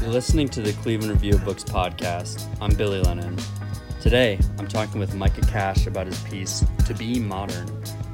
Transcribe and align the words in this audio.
You're 0.00 0.10
listening 0.10 0.48
to 0.50 0.62
the 0.62 0.72
Cleveland 0.74 1.10
Review 1.10 1.34
of 1.34 1.44
Books 1.44 1.64
podcast. 1.64 2.46
I'm 2.60 2.72
Billy 2.72 3.00
Lennon. 3.00 3.36
Today, 4.00 4.38
I'm 4.56 4.68
talking 4.68 5.00
with 5.00 5.12
Micah 5.16 5.40
Cash 5.40 5.88
about 5.88 6.06
his 6.06 6.20
piece, 6.22 6.64
To 6.86 6.94
Be 6.94 7.18
Modern, 7.18 7.68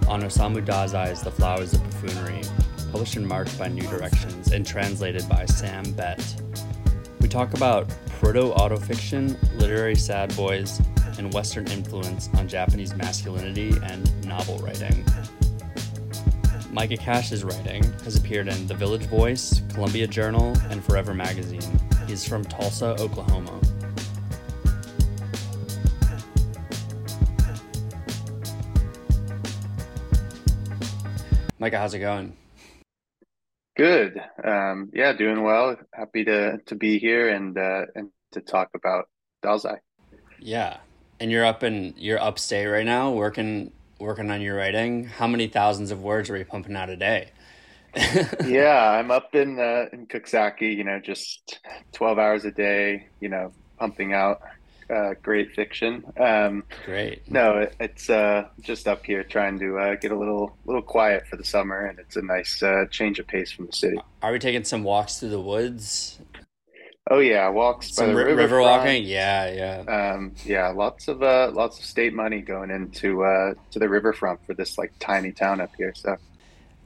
on 0.08 0.22
Osamu 0.22 0.64
Dazai's 0.64 1.20
The 1.20 1.30
Flowers 1.30 1.74
of 1.74 1.84
Buffoonery, 1.84 2.40
published 2.90 3.16
in 3.16 3.26
March 3.28 3.56
by 3.58 3.68
New 3.68 3.86
Directions 3.86 4.50
and 4.52 4.66
translated 4.66 5.28
by 5.28 5.44
Sam 5.44 5.92
Bett. 5.92 6.42
We 7.20 7.28
talk 7.28 7.52
about 7.52 7.86
proto 8.18 8.54
autofiction, 8.54 9.36
literary 9.58 9.94
sad 9.94 10.34
boys, 10.34 10.80
and 11.18 11.32
Western 11.34 11.66
influence 11.68 12.30
on 12.38 12.48
Japanese 12.48 12.94
masculinity 12.94 13.74
and 13.82 14.26
novel 14.26 14.56
writing. 14.58 15.04
Micah 16.74 16.96
Cash's 16.96 17.44
writing 17.44 17.84
has 18.02 18.16
appeared 18.16 18.48
in 18.48 18.66
The 18.66 18.74
Village 18.74 19.06
Voice, 19.06 19.62
Columbia 19.74 20.08
Journal, 20.08 20.56
and 20.70 20.84
Forever 20.84 21.14
Magazine. 21.14 21.62
He's 22.08 22.26
from 22.26 22.44
Tulsa, 22.44 22.96
Oklahoma. 22.98 23.60
Micah, 31.60 31.78
how's 31.78 31.94
it 31.94 32.00
going? 32.00 32.36
Good. 33.76 34.20
Um, 34.42 34.90
yeah, 34.92 35.12
doing 35.12 35.44
well. 35.44 35.76
Happy 35.92 36.24
to 36.24 36.58
to 36.66 36.74
be 36.74 36.98
here 36.98 37.28
and 37.28 37.56
uh, 37.56 37.86
and 37.94 38.10
to 38.32 38.40
talk 38.40 38.70
about 38.74 39.08
Dazai. 39.44 39.78
Yeah, 40.40 40.78
and 41.20 41.30
you're 41.30 41.44
up 41.44 41.62
in 41.62 41.94
you're 41.96 42.20
upstate 42.20 42.68
right 42.68 42.84
now, 42.84 43.12
working 43.12 43.70
working 43.98 44.30
on 44.30 44.40
your 44.40 44.56
writing. 44.56 45.04
How 45.04 45.26
many 45.26 45.46
thousands 45.46 45.90
of 45.90 46.02
words 46.02 46.30
are 46.30 46.36
you 46.36 46.44
pumping 46.44 46.76
out 46.76 46.90
a 46.90 46.96
day? 46.96 47.30
yeah, 48.44 48.90
I'm 48.90 49.10
up 49.10 49.34
in 49.34 49.58
uh, 49.58 49.86
in 49.92 50.06
Coxsackie. 50.06 50.76
You 50.76 50.84
know, 50.84 50.98
just 50.98 51.60
twelve 51.92 52.18
hours 52.18 52.44
a 52.44 52.50
day. 52.50 53.08
You 53.20 53.28
know, 53.28 53.52
pumping 53.78 54.12
out 54.12 54.40
uh, 54.90 55.14
great 55.22 55.54
fiction. 55.54 56.04
Um, 56.18 56.64
great. 56.84 57.30
No, 57.30 57.58
it, 57.58 57.76
it's 57.80 58.10
uh, 58.10 58.48
just 58.60 58.86
up 58.86 59.04
here 59.04 59.22
trying 59.24 59.58
to 59.60 59.78
uh, 59.78 59.94
get 59.96 60.10
a 60.10 60.18
little 60.18 60.56
little 60.66 60.82
quiet 60.82 61.26
for 61.28 61.36
the 61.36 61.44
summer, 61.44 61.86
and 61.86 61.98
it's 61.98 62.16
a 62.16 62.22
nice 62.22 62.62
uh, 62.62 62.84
change 62.90 63.18
of 63.18 63.26
pace 63.26 63.52
from 63.52 63.66
the 63.66 63.72
city. 63.72 63.98
Are 64.22 64.32
we 64.32 64.38
taking 64.38 64.64
some 64.64 64.84
walks 64.84 65.20
through 65.20 65.30
the 65.30 65.40
woods? 65.40 66.18
Oh 67.10 67.18
yeah, 67.18 67.48
walks 67.48 67.94
some 67.94 68.14
by 68.14 68.14
the 68.14 68.14
river, 68.14 68.34
river 68.34 68.60
walking. 68.62 69.04
Yeah, 69.04 69.82
yeah, 69.86 70.12
um, 70.14 70.34
yeah. 70.44 70.68
Lots 70.68 71.08
of 71.08 71.22
uh, 71.22 71.50
lots 71.52 71.78
of 71.78 71.84
state 71.84 72.14
money 72.14 72.40
going 72.40 72.70
into 72.70 73.24
uh, 73.24 73.54
to 73.72 73.78
the 73.78 73.88
riverfront 73.88 74.44
for 74.46 74.54
this 74.54 74.78
like 74.78 74.92
tiny 75.00 75.32
town 75.32 75.60
up 75.60 75.70
here. 75.76 75.92
So, 75.94 76.16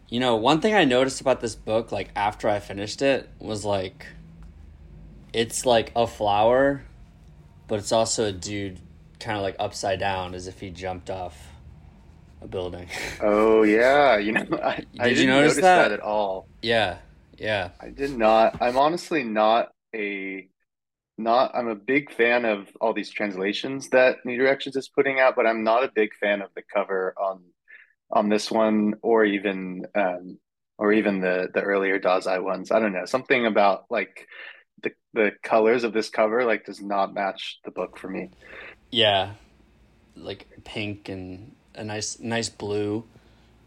you 0.08 0.20
know, 0.20 0.36
one 0.36 0.60
thing 0.60 0.74
I 0.74 0.84
noticed 0.84 1.20
about 1.20 1.40
this 1.40 1.54
book, 1.54 1.92
like 1.92 2.10
after 2.16 2.48
I 2.48 2.58
finished 2.58 3.02
it, 3.02 3.28
was 3.38 3.64
like, 3.64 4.06
it's 5.32 5.64
like 5.64 5.92
a 5.94 6.06
flower 6.06 6.82
but 7.68 7.78
it's 7.78 7.92
also 7.92 8.24
a 8.24 8.32
dude 8.32 8.80
kind 9.20 9.36
of 9.36 9.42
like 9.42 9.54
upside 9.58 10.00
down 10.00 10.34
as 10.34 10.46
if 10.48 10.58
he 10.60 10.70
jumped 10.70 11.10
off 11.10 11.36
a 12.40 12.48
building. 12.48 12.88
Oh 13.20 13.62
yeah, 13.62 14.16
you 14.16 14.32
know, 14.32 14.46
I, 14.62 14.76
did 14.76 14.86
I 14.98 15.08
didn't 15.10 15.18
you 15.18 15.26
notice, 15.26 15.52
notice 15.52 15.62
that? 15.62 15.88
that? 15.88 15.92
at 15.92 16.00
all. 16.00 16.48
Yeah, 16.62 16.98
yeah. 17.36 17.70
I 17.80 17.90
did 17.90 18.16
not. 18.16 18.56
I'm 18.60 18.76
honestly 18.78 19.22
not 19.22 19.70
a 19.94 20.48
not. 21.16 21.52
I'm 21.54 21.68
a 21.68 21.74
big 21.74 22.12
fan 22.12 22.44
of 22.44 22.68
all 22.80 22.92
these 22.94 23.10
translations 23.10 23.88
that 23.90 24.18
New 24.24 24.36
Directions 24.36 24.76
is 24.76 24.88
putting 24.88 25.20
out, 25.20 25.34
but 25.36 25.46
I'm 25.46 25.64
not 25.64 25.84
a 25.84 25.92
big 25.94 26.14
fan 26.14 26.42
of 26.42 26.50
the 26.54 26.62
cover 26.62 27.14
on 27.20 27.42
on 28.10 28.28
this 28.28 28.50
one 28.50 28.94
or 29.02 29.24
even 29.24 29.84
um 29.94 30.38
or 30.78 30.92
even 30.92 31.20
the 31.20 31.48
the 31.52 31.60
earlier 31.60 31.98
Dazai 31.98 32.42
ones. 32.42 32.70
I 32.70 32.78
don't 32.78 32.92
know 32.92 33.04
something 33.04 33.46
about 33.46 33.84
like 33.90 34.26
the 34.82 34.92
the 35.12 35.32
colors 35.42 35.84
of 35.84 35.92
this 35.92 36.08
cover 36.08 36.44
like 36.44 36.64
does 36.64 36.80
not 36.80 37.14
match 37.14 37.58
the 37.64 37.70
book 37.70 37.98
for 37.98 38.08
me. 38.08 38.30
Yeah, 38.90 39.32
like 40.16 40.46
pink 40.64 41.08
and 41.08 41.54
a 41.74 41.84
nice 41.84 42.18
nice 42.20 42.48
blue 42.48 43.04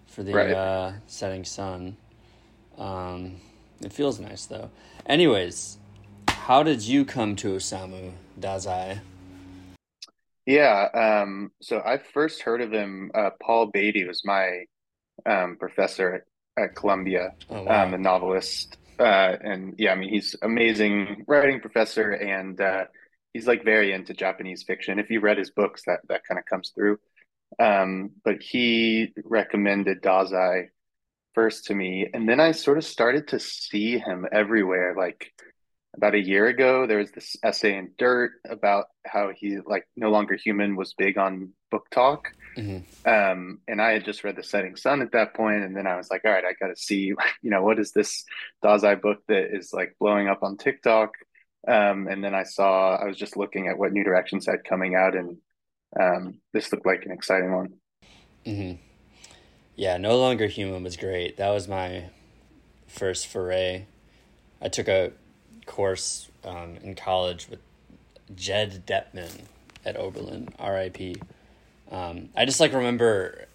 for 0.07 0.23
the 0.23 0.33
right. 0.33 0.51
uh, 0.51 0.93
setting 1.07 1.45
sun. 1.45 1.97
Um, 2.77 3.37
it 3.81 3.93
feels 3.93 4.19
nice 4.19 4.45
though. 4.45 4.71
Anyways, 5.05 5.77
how 6.51 6.63
did 6.63 6.81
you 6.81 7.05
come 7.05 7.37
to 7.37 7.55
Osamu 7.55 8.11
Dazai? 8.37 8.99
Yeah, 10.45 10.89
um, 10.93 11.53
so 11.61 11.79
I 11.79 11.97
first 11.97 12.41
heard 12.41 12.59
of 12.59 12.73
him. 12.73 13.09
Uh, 13.15 13.29
Paul 13.41 13.67
Beatty 13.67 14.03
was 14.03 14.25
my 14.25 14.65
um, 15.25 15.55
professor 15.57 16.25
at, 16.57 16.61
at 16.61 16.75
Columbia, 16.75 17.35
oh, 17.49 17.63
wow. 17.63 17.85
um, 17.85 17.91
the 17.91 17.97
novelist 17.97 18.77
uh, 18.99 19.37
and 19.41 19.75
yeah, 19.77 19.93
I 19.93 19.95
mean, 19.95 20.09
he's 20.09 20.35
amazing 20.41 21.23
writing 21.25 21.61
professor, 21.61 22.11
and 22.11 22.59
uh, 22.59 22.83
he's 23.33 23.47
like 23.47 23.63
very 23.63 23.93
into 23.93 24.13
Japanese 24.13 24.63
fiction. 24.63 24.99
If 24.99 25.09
you 25.09 25.21
read 25.21 25.37
his 25.37 25.51
books, 25.51 25.83
that 25.87 26.01
that 26.09 26.21
kind 26.27 26.37
of 26.37 26.45
comes 26.45 26.73
through. 26.75 26.99
Um, 27.59 28.11
but 28.25 28.41
he 28.41 29.13
recommended 29.23 30.03
Dazai 30.03 30.65
first 31.33 31.67
to 31.67 31.75
me, 31.75 32.09
and 32.13 32.27
then 32.27 32.41
I 32.41 32.51
sort 32.51 32.77
of 32.77 32.83
started 32.83 33.29
to 33.29 33.39
see 33.39 33.97
him 33.97 34.27
everywhere. 34.31 34.93
Like 34.95 35.31
about 35.95 36.15
a 36.15 36.21
year 36.21 36.47
ago, 36.47 36.87
there 36.87 36.99
was 36.99 37.11
this 37.11 37.35
essay 37.43 37.77
in 37.77 37.91
Dirt 37.97 38.31
about 38.49 38.85
how 39.05 39.31
he 39.35 39.59
like 39.65 39.87
no 39.95 40.09
longer 40.09 40.35
human 40.35 40.75
was 40.75 40.93
big 40.93 41.17
on 41.17 41.51
BookTok 41.73 42.25
Mm-hmm. 42.57 43.09
Um, 43.09 43.59
and 43.67 43.81
I 43.81 43.91
had 43.91 44.05
just 44.05 44.23
read 44.23 44.35
The 44.35 44.43
Setting 44.43 44.75
Sun 44.75 45.01
at 45.01 45.13
that 45.13 45.33
point, 45.33 45.63
and 45.63 45.75
then 45.75 45.87
I 45.87 45.95
was 45.95 46.09
like, 46.09 46.21
all 46.25 46.31
right, 46.31 46.43
I 46.43 46.53
got 46.59 46.67
to 46.67 46.81
see, 46.81 47.13
you 47.41 47.49
know, 47.49 47.63
what 47.63 47.79
is 47.79 47.91
this 47.91 48.23
Dazai 48.63 49.01
book 49.01 49.19
that 49.27 49.55
is 49.55 49.71
like 49.73 49.95
blowing 49.99 50.27
up 50.27 50.43
on 50.43 50.57
TikTok? 50.57 51.11
Um, 51.67 52.07
and 52.07 52.23
then 52.23 52.33
I 52.33 52.43
saw, 52.43 52.95
I 52.95 53.05
was 53.05 53.17
just 53.17 53.37
looking 53.37 53.67
at 53.67 53.77
what 53.77 53.93
New 53.93 54.03
Directions 54.03 54.45
had 54.45 54.63
coming 54.67 54.95
out, 54.95 55.15
and 55.15 55.37
um, 55.99 56.39
this 56.53 56.71
looked 56.71 56.85
like 56.85 57.05
an 57.05 57.11
exciting 57.11 57.53
one. 57.53 57.73
Mm-hmm. 58.45 58.81
Yeah, 59.75 59.97
No 59.97 60.17
Longer 60.17 60.47
Human 60.47 60.83
was 60.83 60.97
great. 60.97 61.37
That 61.37 61.51
was 61.51 61.67
my 61.67 62.09
first 62.87 63.27
foray. 63.27 63.85
I 64.61 64.67
took 64.67 64.87
a 64.87 65.11
course 65.65 66.29
um, 66.43 66.77
in 66.83 66.95
college 66.95 67.47
with 67.49 67.59
Jed 68.35 68.83
Deppman 68.85 69.45
at 69.85 69.97
Oberlin, 69.97 70.49
RIP. 70.59 71.17
Um, 71.91 72.29
I 72.35 72.45
just 72.45 72.59
like 72.59 72.73
remember. 72.73 73.45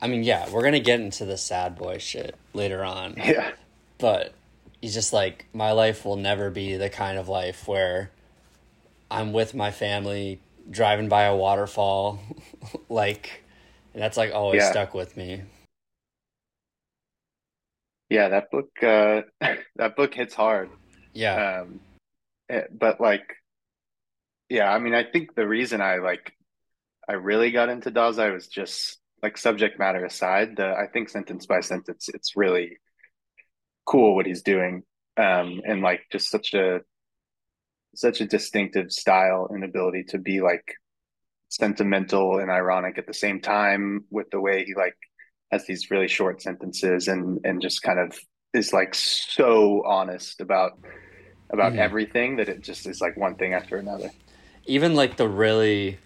I 0.00 0.06
mean, 0.06 0.22
yeah, 0.22 0.48
we're 0.50 0.62
gonna 0.62 0.80
get 0.80 1.00
into 1.00 1.24
the 1.24 1.36
sad 1.36 1.76
boy 1.76 1.98
shit 1.98 2.36
later 2.52 2.84
on. 2.84 3.14
Yeah. 3.24 3.52
But 3.98 4.32
he's 4.80 4.94
just 4.94 5.12
like, 5.12 5.46
my 5.52 5.72
life 5.72 6.04
will 6.04 6.14
never 6.14 6.50
be 6.50 6.76
the 6.76 6.88
kind 6.88 7.18
of 7.18 7.28
life 7.28 7.66
where 7.66 8.12
I'm 9.10 9.32
with 9.32 9.54
my 9.54 9.72
family 9.72 10.40
driving 10.70 11.08
by 11.08 11.22
a 11.24 11.34
waterfall, 11.34 12.20
like, 12.88 13.42
and 13.94 14.02
that's 14.02 14.16
like 14.16 14.32
always 14.32 14.62
yeah. 14.62 14.70
stuck 14.70 14.94
with 14.94 15.16
me. 15.16 15.42
Yeah, 18.08 18.28
that 18.28 18.50
book, 18.50 18.70
uh, 18.82 19.22
that 19.76 19.96
book 19.96 20.14
hits 20.14 20.34
hard. 20.34 20.70
Yeah. 21.18 21.62
Um, 21.62 21.80
eh, 22.48 22.62
but 22.70 23.00
like, 23.00 23.34
yeah, 24.48 24.72
I 24.72 24.78
mean, 24.78 24.94
I 24.94 25.02
think 25.02 25.34
the 25.34 25.48
reason 25.48 25.80
I 25.80 25.96
like 25.96 26.32
I 27.08 27.14
really 27.14 27.50
got 27.50 27.70
into 27.70 27.90
Dazai 27.90 28.32
was 28.32 28.46
just 28.46 28.98
like 29.20 29.36
subject 29.36 29.80
matter 29.80 30.04
aside. 30.04 30.56
The 30.56 30.68
I 30.68 30.86
think 30.86 31.08
sentence 31.08 31.44
by 31.44 31.58
sentence, 31.60 32.08
it's 32.08 32.36
really 32.36 32.78
cool 33.84 34.14
what 34.14 34.26
he's 34.26 34.42
doing, 34.42 34.84
um, 35.16 35.60
and 35.66 35.82
like 35.82 36.02
just 36.12 36.30
such 36.30 36.54
a 36.54 36.82
such 37.96 38.20
a 38.20 38.26
distinctive 38.26 38.92
style 38.92 39.48
and 39.50 39.64
ability 39.64 40.04
to 40.10 40.18
be 40.18 40.40
like 40.40 40.76
sentimental 41.48 42.38
and 42.38 42.48
ironic 42.48 42.96
at 42.96 43.08
the 43.08 43.14
same 43.14 43.40
time 43.40 44.04
with 44.10 44.30
the 44.30 44.40
way 44.40 44.64
he 44.64 44.74
like 44.76 44.94
has 45.50 45.66
these 45.66 45.90
really 45.90 46.06
short 46.06 46.40
sentences 46.40 47.08
and 47.08 47.40
and 47.44 47.60
just 47.60 47.82
kind 47.82 47.98
of 47.98 48.16
is 48.54 48.72
like 48.72 48.94
so 48.94 49.82
honest 49.84 50.40
about 50.40 50.78
about 51.50 51.72
mm-hmm. 51.72 51.80
everything 51.80 52.36
that 52.36 52.48
it 52.48 52.62
just 52.62 52.86
is 52.86 53.00
like 53.00 53.16
one 53.16 53.34
thing 53.34 53.54
after 53.54 53.76
another 53.76 54.10
even 54.66 54.94
like 54.94 55.16
the 55.16 55.28
really 55.28 55.98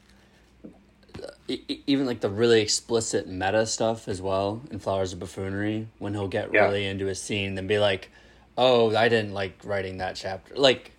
even 1.86 2.06
like 2.06 2.20
the 2.20 2.30
really 2.30 2.60
explicit 2.60 3.28
meta 3.28 3.66
stuff 3.66 4.08
as 4.08 4.22
well 4.22 4.62
in 4.70 4.78
Flowers 4.78 5.12
of 5.12 5.18
Buffoonery 5.18 5.88
when 5.98 6.14
he'll 6.14 6.28
get 6.28 6.52
yeah. 6.52 6.64
really 6.64 6.86
into 6.86 7.08
a 7.08 7.14
scene 7.14 7.58
and 7.58 7.68
be 7.68 7.78
like, 7.78 8.10
"Oh, 8.56 8.94
I 8.94 9.08
didn't 9.08 9.34
like 9.34 9.58
writing 9.64 9.98
that 9.98 10.16
chapter." 10.16 10.54
Like 10.54 10.92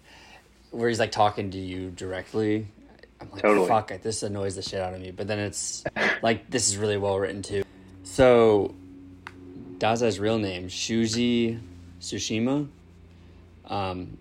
where 0.71 0.89
he's 0.89 1.00
like 1.00 1.12
talking 1.12 1.51
to 1.51 1.57
you 1.57 1.89
directly. 1.91 2.68
I'm 3.19 3.31
like, 3.31 3.41
totally. 3.41 3.68
"Fuck, 3.68 3.91
this 4.01 4.23
annoys 4.23 4.56
the 4.56 4.62
shit 4.62 4.81
out 4.81 4.94
of 4.94 5.01
me." 5.01 5.12
But 5.12 5.27
then 5.27 5.39
it's 5.39 5.83
like 6.21 6.50
this 6.50 6.68
is 6.68 6.77
really 6.77 6.97
well 6.97 7.18
written 7.18 7.41
too. 7.41 7.63
So 8.03 8.75
Dazai's 9.77 10.19
real 10.19 10.38
name, 10.38 10.68
Shuji 10.68 11.59
Tsushima. 12.00 12.68
Um, 13.65 14.18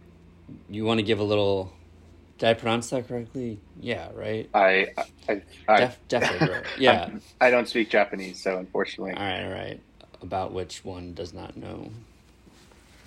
you 0.68 0.84
want 0.84 0.98
to 0.98 1.04
give 1.04 1.18
a 1.18 1.24
little 1.24 1.72
did 2.42 2.48
I 2.48 2.54
pronounce 2.54 2.90
that 2.90 3.06
correctly? 3.06 3.60
Yeah, 3.80 4.08
right. 4.14 4.50
I, 4.52 4.88
I, 5.28 5.42
I 5.68 5.76
Def, 5.76 6.08
definitely 6.08 6.48
right. 6.48 6.64
Yeah. 6.76 7.10
I 7.40 7.50
don't 7.50 7.68
speak 7.68 7.88
Japanese, 7.88 8.42
so 8.42 8.58
unfortunately. 8.58 9.12
All 9.12 9.22
right, 9.22 9.44
all 9.44 9.52
right. 9.52 9.80
About 10.22 10.52
which 10.52 10.84
one 10.84 11.14
does 11.14 11.32
not 11.32 11.56
know 11.56 11.88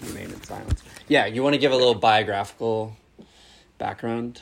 remain 0.01 0.31
in 0.31 0.41
silence. 0.43 0.81
Yeah, 1.09 1.25
you 1.25 1.43
want 1.43 1.53
to 1.53 1.59
give 1.59 1.73
a 1.73 1.75
little 1.75 1.95
biographical 1.95 2.95
background? 3.77 4.41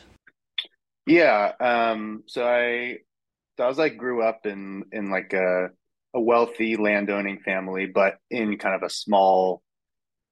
Yeah. 1.08 1.54
Um, 1.60 2.24
so 2.28 2.46
I, 2.46 2.98
so 3.58 3.64
I 3.64 3.68
was 3.68 3.80
like 3.80 3.98
grew 3.98 4.22
up 4.22 4.46
in 4.46 4.84
in 4.92 5.10
like 5.10 5.34
a 5.34 5.70
a 6.14 6.22
wealthy 6.22 6.78
landowning 6.78 7.40
family, 7.40 7.88
but 7.88 8.18
in 8.30 8.60
kind 8.60 8.76
of 8.76 8.84
a 8.84 8.92
small, 8.92 9.64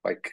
like 0.05 0.29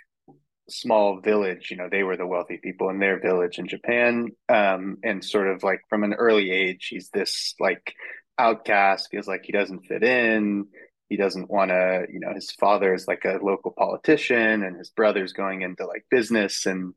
small 0.68 1.20
village. 1.20 1.70
You 1.70 1.76
know, 1.76 1.88
they 1.90 2.02
were 2.02 2.16
the 2.16 2.26
wealthy 2.26 2.58
people 2.58 2.90
in 2.90 2.98
their 2.98 3.20
village 3.20 3.58
in 3.58 3.68
Japan. 3.68 4.28
Um, 4.48 4.98
and 5.02 5.24
sort 5.24 5.48
of 5.48 5.62
like 5.62 5.80
from 5.88 6.04
an 6.04 6.14
early 6.14 6.50
age, 6.50 6.88
he's 6.90 7.10
this 7.10 7.54
like 7.58 7.94
outcast, 8.38 9.08
feels 9.10 9.28
like 9.28 9.42
he 9.44 9.52
doesn't 9.52 9.86
fit 9.86 10.02
in. 10.02 10.66
He 11.08 11.16
doesn't 11.16 11.50
want 11.50 11.70
to, 11.70 12.06
you 12.12 12.20
know, 12.20 12.34
his 12.34 12.50
father 12.52 12.92
is 12.94 13.08
like 13.08 13.24
a 13.24 13.38
local 13.42 13.72
politician 13.72 14.62
and 14.62 14.76
his 14.76 14.90
brother's 14.90 15.32
going 15.32 15.62
into 15.62 15.86
like 15.86 16.04
business 16.10 16.66
and 16.66 16.92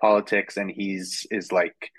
politics. 0.00 0.56
And 0.56 0.70
he's 0.70 1.26
is 1.30 1.50
like, 1.50 1.90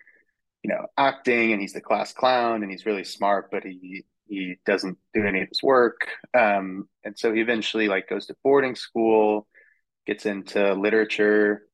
you 0.63 0.69
know, 0.69 0.87
acting 0.97 1.51
and 1.51 1.61
he's 1.61 1.73
the 1.73 1.81
class 1.81 2.13
clown 2.13 2.63
and 2.63 2.71
he's 2.71 2.85
really 2.85 3.03
smart, 3.03 3.49
but 3.51 3.63
he, 3.63 4.05
he 4.27 4.55
doesn't 4.65 4.97
do 5.13 5.25
any 5.25 5.41
of 5.41 5.49
his 5.49 5.61
work. 5.61 6.07
Um, 6.37 6.87
and 7.03 7.17
so 7.17 7.33
he 7.33 7.41
eventually 7.41 7.87
like 7.89 8.09
goes 8.09 8.27
to 8.27 8.35
boarding 8.43 8.75
school, 8.75 9.47
gets 10.07 10.25
into 10.25 10.73
literature 10.73 11.67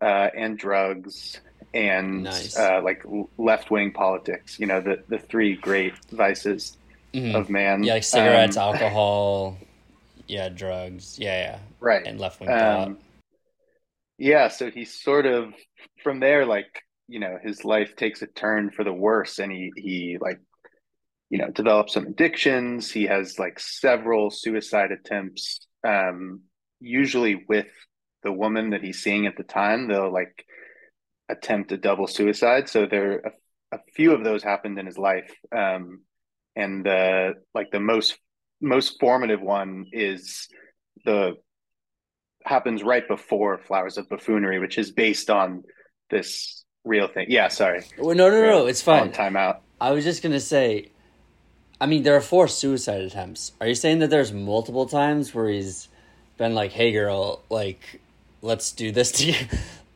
uh, 0.00 0.28
and 0.34 0.56
drugs 0.56 1.40
and 1.74 2.24
nice. 2.24 2.58
uh, 2.58 2.80
like 2.82 3.04
left 3.36 3.70
wing 3.70 3.92
politics. 3.92 4.58
You 4.58 4.66
know, 4.66 4.80
the 4.80 5.02
the 5.08 5.18
three 5.18 5.56
great 5.56 5.94
vices 6.10 6.78
mm-hmm. 7.12 7.36
of 7.36 7.50
man. 7.50 7.82
Yeah, 7.82 7.94
like 7.94 8.04
cigarettes, 8.04 8.56
um, 8.56 8.74
alcohol, 8.74 9.58
yeah, 10.26 10.48
drugs, 10.48 11.18
yeah, 11.18 11.42
yeah, 11.42 11.58
right, 11.80 12.06
and 12.06 12.18
left 12.18 12.40
wing 12.40 12.50
um, 12.50 12.98
Yeah, 14.18 14.48
so 14.48 14.70
he's 14.70 14.94
sort 14.94 15.26
of 15.26 15.52
from 16.02 16.20
there, 16.20 16.46
like 16.46 16.82
you 17.08 17.18
know, 17.18 17.38
his 17.42 17.64
life 17.64 17.96
takes 17.96 18.22
a 18.22 18.26
turn 18.26 18.70
for 18.70 18.84
the 18.84 18.92
worse, 18.92 19.38
and 19.38 19.52
he 19.52 19.72
he 19.76 20.18
like 20.20 20.40
you 21.28 21.38
know 21.38 21.50
develops 21.50 21.94
some 21.94 22.06
addictions. 22.06 22.90
He 22.90 23.04
has 23.04 23.38
like 23.38 23.58
several 23.58 24.30
suicide 24.30 24.92
attempts. 24.92 25.66
Um, 25.86 26.42
usually 26.80 27.44
with 27.48 27.68
the 28.22 28.32
woman 28.32 28.70
that 28.70 28.82
he's 28.82 29.02
seeing 29.02 29.26
at 29.26 29.36
the 29.36 29.42
time, 29.42 29.88
they'll 29.88 30.12
like 30.12 30.44
attempt 31.28 31.72
a 31.72 31.76
double 31.76 32.06
suicide. 32.06 32.68
So 32.68 32.86
there 32.86 33.18
a, 33.18 33.76
a 33.76 33.78
few 33.94 34.12
of 34.12 34.24
those 34.24 34.42
happened 34.42 34.78
in 34.78 34.86
his 34.86 34.98
life. 34.98 35.32
Um, 35.56 36.00
and 36.56 36.84
the 36.84 37.34
like 37.54 37.70
the 37.70 37.80
most 37.80 38.18
most 38.60 38.98
formative 39.00 39.40
one 39.40 39.86
is 39.92 40.48
the 41.04 41.34
happens 42.44 42.82
right 42.82 43.06
before 43.06 43.58
Flowers 43.58 43.98
of 43.98 44.08
Buffoonery, 44.08 44.58
which 44.58 44.78
is 44.78 44.90
based 44.90 45.30
on 45.30 45.62
this 46.10 46.64
real 46.84 47.08
thing. 47.08 47.26
Yeah, 47.28 47.48
sorry. 47.48 47.84
Well, 47.98 48.16
no, 48.16 48.30
no, 48.30 48.40
no, 48.42 48.66
it's 48.66 48.82
fine. 48.82 49.12
Time 49.12 49.36
out. 49.36 49.62
I 49.80 49.92
was 49.92 50.04
just 50.04 50.22
gonna 50.22 50.40
say, 50.40 50.90
I 51.80 51.86
mean, 51.86 52.02
there 52.02 52.16
are 52.16 52.20
four 52.20 52.48
suicide 52.48 53.02
attempts. 53.02 53.52
Are 53.60 53.66
you 53.66 53.74
saying 53.74 54.00
that 54.00 54.10
there's 54.10 54.32
multiple 54.32 54.86
times 54.86 55.34
where 55.34 55.48
he's 55.48 55.88
been 56.40 56.54
like, 56.54 56.72
"Hey, 56.72 56.90
girl, 56.90 57.42
like, 57.48 58.00
let's 58.42 58.72
do 58.72 58.90
this 58.90 59.12
to 59.12 59.26
you," 59.30 59.34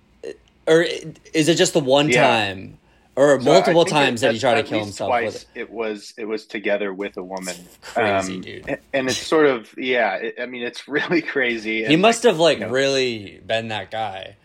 or 0.69 0.87
is 1.33 1.49
it 1.49 1.57
just 1.57 1.73
the 1.73 1.81
one 1.81 2.09
yeah. 2.09 2.23
time? 2.23 2.79
Or 3.17 3.41
so 3.41 3.45
multiple 3.45 3.85
times 3.85 4.23
that 4.23 4.33
he 4.33 4.41
tried 4.41 4.61
to 4.61 4.65
kill 4.65 4.81
himself 4.81 5.09
twice 5.09 5.33
with 5.33 5.47
it. 5.55 5.61
It 5.61 5.71
was 5.71 6.15
it 6.19 6.25
was 6.25 6.47
together 6.47 6.93
with 6.93 7.17
a 7.17 7.23
woman. 7.23 7.55
Crazy 7.81 8.35
um, 8.35 8.41
dude. 8.41 8.69
And, 8.69 8.79
and, 8.93 9.09
it's 9.09 9.19
sort 9.19 9.47
of 9.47 9.73
yeah. 9.79 10.17
It, 10.17 10.35
I 10.41 10.47
mean, 10.47 10.63
it's 10.63 10.89
really 10.89 11.23
crazy. 11.23 11.85
he 11.85 11.97
must 11.97 12.25
like, 12.25 12.33
have 12.33 12.41
like 12.41 12.59
you 12.59 12.67
know, 12.67 12.73
really 12.73 13.41
been 13.47 13.69
that 13.69 13.93
guy. 13.93 14.37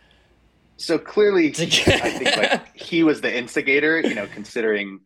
So 0.77 0.99
clearly, 0.99 1.47
I 1.47 1.51
think 1.51 2.37
like 2.37 2.75
he 2.75 3.01
was 3.01 3.21
the 3.21 3.35
instigator. 3.35 3.99
You 3.99 4.13
know, 4.13 4.27
considering 4.27 4.99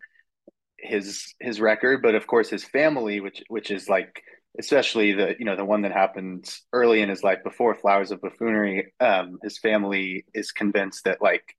his 0.78 1.34
his 1.40 1.58
record, 1.58 2.02
but 2.02 2.14
of 2.14 2.26
course 2.26 2.50
his 2.50 2.64
family, 2.64 3.20
which 3.20 3.42
which 3.48 3.70
is 3.70 3.88
like 3.88 4.22
especially 4.58 5.12
the 5.12 5.34
you 5.38 5.44
know 5.44 5.56
the 5.56 5.64
one 5.64 5.82
that 5.82 5.92
happened 5.92 6.48
early 6.72 7.02
in 7.02 7.08
his 7.08 7.22
life 7.22 7.38
before 7.42 7.74
flowers 7.74 8.10
of 8.10 8.20
buffoonery 8.20 8.92
um 9.00 9.38
his 9.42 9.58
family 9.58 10.24
is 10.32 10.52
convinced 10.52 11.04
that 11.04 11.20
like 11.20 11.56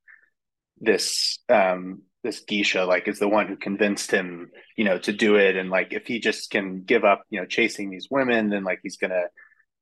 this 0.80 1.40
um 1.50 2.02
this 2.26 2.42
geisha 2.42 2.84
like 2.84 3.08
is 3.08 3.20
the 3.20 3.28
one 3.28 3.48
who 3.48 3.56
convinced 3.56 4.12
him 4.12 4.50
you 4.76 4.84
know 4.84 4.98
to 4.98 5.14
do 5.14 5.36
it. 5.36 5.56
And 5.56 5.70
like 5.70 5.94
if 5.94 6.08
he 6.08 6.20
just 6.20 6.52
can 6.52 6.84
give 6.84 7.06
up 7.06 7.24
you 7.30 7.40
know 7.40 7.46
chasing 7.46 7.90
these 7.90 8.08
women 8.10 8.50
then 8.50 8.66
like 8.66 8.80
he's 8.84 8.98
gonna 8.98 9.26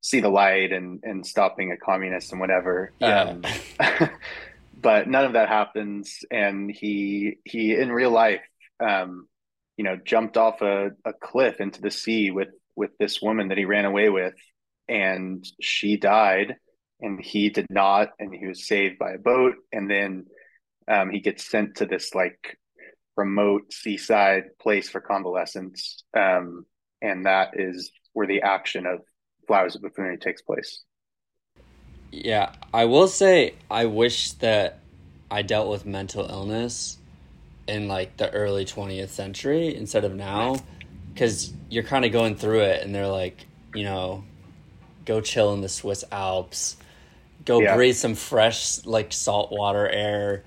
see 0.01 0.19
the 0.19 0.30
light 0.30 0.71
and 0.71 1.00
and 1.04 1.25
stop 1.25 1.57
being 1.57 1.71
a 1.71 1.77
communist 1.77 2.31
and 2.31 2.42
whatever. 2.42 2.92
Yeah. 3.00 3.21
Um, 3.21 3.44
but 4.80 5.07
none 5.07 5.25
of 5.25 5.33
that 5.33 5.48
happens. 5.48 6.19
And 6.30 6.69
he 6.69 7.38
he 7.45 7.74
in 7.74 7.92
real 7.92 8.12
life 8.12 8.42
um 8.80 9.27
you 9.77 9.83
know 9.83 9.95
jumped 9.95 10.38
off 10.38 10.62
a, 10.62 10.92
a 11.06 11.13
cliff 11.13 11.60
into 11.62 11.81
the 11.81 11.92
sea 11.92 12.30
with 12.30 12.50
with 12.75 12.91
this 12.99 13.21
woman 13.21 13.49
that 13.49 13.57
he 13.57 13.65
ran 13.65 13.85
away 13.85 14.09
with 14.09 14.35
and 14.87 15.45
she 15.61 15.97
died 15.97 16.55
and 16.99 17.19
he 17.23 17.49
did 17.49 17.67
not 17.69 18.09
and 18.19 18.33
he 18.33 18.47
was 18.47 18.67
saved 18.67 18.97
by 18.97 19.11
a 19.11 19.17
boat 19.17 19.55
and 19.71 19.89
then 19.89 20.25
um, 20.87 21.09
he 21.09 21.19
gets 21.19 21.49
sent 21.49 21.75
to 21.75 21.85
this 21.85 22.13
like 22.13 22.57
remote 23.15 23.71
seaside 23.71 24.45
place 24.59 24.89
for 24.89 25.01
convalescence 25.01 26.03
um, 26.17 26.65
and 27.01 27.25
that 27.25 27.51
is 27.53 27.91
where 28.13 28.27
the 28.27 28.41
action 28.41 28.85
of 28.85 28.99
flowers 29.47 29.75
of 29.75 29.81
buffoonery 29.81 30.17
takes 30.17 30.41
place. 30.41 30.83
Yeah 32.11 32.53
i 32.73 32.85
will 32.85 33.07
say 33.07 33.55
i 33.71 33.85
wish 33.85 34.33
that 34.33 34.79
i 35.31 35.41
dealt 35.41 35.69
with 35.69 35.85
mental 35.85 36.29
illness 36.29 36.97
in 37.67 37.87
like 37.87 38.17
the 38.17 38.29
early 38.31 38.65
20th 38.65 39.09
century 39.09 39.75
instead 39.75 40.03
of 40.03 40.13
now 40.13 40.57
because 41.13 41.54
you're 41.69 41.83
kind 41.83 42.06
of 42.06 42.12
going 42.12 42.36
through 42.36 42.62
it 42.62 42.83
and 42.83 42.94
they're 42.94 43.07
like 43.07 43.45
you 43.74 43.83
know 43.83 44.24
go 45.06 45.21
chill 45.21 45.54
in 45.54 45.62
the 45.62 45.69
swiss 45.69 46.04
alps 46.12 46.77
go 47.45 47.62
yeah. 47.62 47.75
breathe 47.75 47.95
some 47.95 48.15
fresh 48.15 48.86
like 48.86 49.13
saltwater 49.13 49.88
air. 49.88 50.44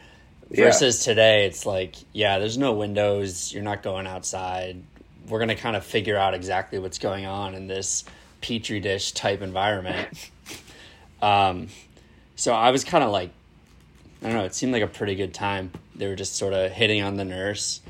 Versus 0.49 1.05
yeah. 1.05 1.13
today 1.13 1.47
it's 1.47 1.67
like 1.67 1.97
yeah 2.13 2.39
there's 2.39 2.57
no 2.57 2.73
windows 2.73 3.53
you're 3.53 3.65
not 3.65 3.83
going 3.83 4.07
outside. 4.07 4.81
We're 5.29 5.41
going 5.41 5.49
to 5.49 5.57
kind 5.57 5.75
of 5.75 5.85
figure 5.85 6.17
out 6.17 6.35
exactly 6.35 6.79
what's 6.79 6.99
going 6.99 7.27
on 7.27 7.57
in 7.57 7.67
this 7.67 8.05
petri 8.41 8.79
dish 8.79 9.13
type 9.13 9.43
environment. 9.43 10.09
Um 11.23 11.69
so 12.35 12.53
i 12.53 12.71
was 12.73 12.85
kind 12.85 13.03
of 13.03 13.11
like 13.11 13.31
i 14.21 14.27
don't 14.27 14.37
know 14.37 14.45
it 14.45 14.55
seemed 14.55 14.75
like 14.75 14.83
a 14.83 14.87
pretty 14.87 15.15
good 15.15 15.33
time. 15.33 15.73
They 15.95 16.07
were 16.09 16.15
just 16.15 16.37
sort 16.37 16.53
of 16.53 16.71
hitting 16.71 17.03
on 17.03 17.17
the 17.17 17.25
nurse 17.25 17.81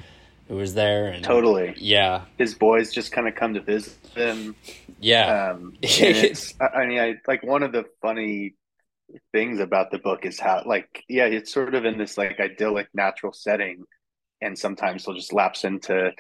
who 0.49 0.57
was 0.57 0.75
there 0.75 1.09
and 1.09 1.25
totally. 1.25 1.75
yeah. 1.79 2.23
His 2.39 2.55
boys 2.55 2.93
just 2.93 3.13
kind 3.13 3.27
of 3.27 3.35
come 3.35 3.55
to 3.55 3.61
visit 3.61 3.95
him. 4.15 4.55
Yeah. 5.01 5.51
Um 5.51 5.75
i 5.85 6.87
mean 6.87 6.99
i 6.99 7.15
like 7.27 7.43
one 7.43 7.63
of 7.63 7.73
the 7.73 7.85
funny 8.01 8.55
things 9.33 9.61
about 9.61 9.91
the 9.91 9.99
book 9.99 10.25
is 10.25 10.41
how 10.41 10.63
like 10.67 11.05
yeah 11.09 11.27
it's 11.27 11.53
sort 11.53 11.75
of 11.75 11.85
in 11.85 11.99
this 11.99 12.19
like 12.19 12.41
idyllic 12.41 12.89
natural 12.95 13.33
setting 13.33 13.85
and 14.41 14.59
sometimes 14.59 15.05
he'll 15.05 15.15
just 15.15 15.33
lapse 15.33 15.65
into 15.65 16.11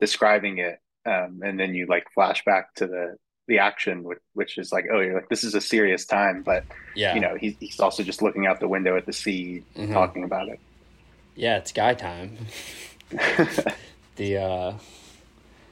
describing 0.00 0.58
it 0.58 0.78
um 1.06 1.40
and 1.42 1.58
then 1.58 1.74
you 1.74 1.86
like 1.86 2.04
flash 2.14 2.44
back 2.44 2.72
to 2.74 2.86
the 2.86 3.16
the 3.48 3.58
action 3.58 4.04
which, 4.04 4.18
which 4.34 4.58
is 4.58 4.70
like 4.70 4.84
oh 4.92 5.00
you're 5.00 5.14
like 5.14 5.28
this 5.28 5.42
is 5.42 5.54
a 5.54 5.60
serious 5.60 6.04
time 6.04 6.42
but 6.42 6.64
yeah. 6.94 7.14
you 7.14 7.20
know 7.20 7.34
he's, 7.40 7.56
he's 7.58 7.80
also 7.80 8.02
just 8.02 8.22
looking 8.22 8.46
out 8.46 8.60
the 8.60 8.68
window 8.68 8.96
at 8.96 9.06
the 9.06 9.12
sea 9.12 9.64
mm-hmm. 9.74 9.92
talking 9.92 10.22
about 10.22 10.48
it. 10.48 10.60
Yeah 11.34 11.56
it's 11.56 11.72
guy 11.72 11.94
time 11.94 12.36
the 14.16 14.36
uh, 14.36 14.72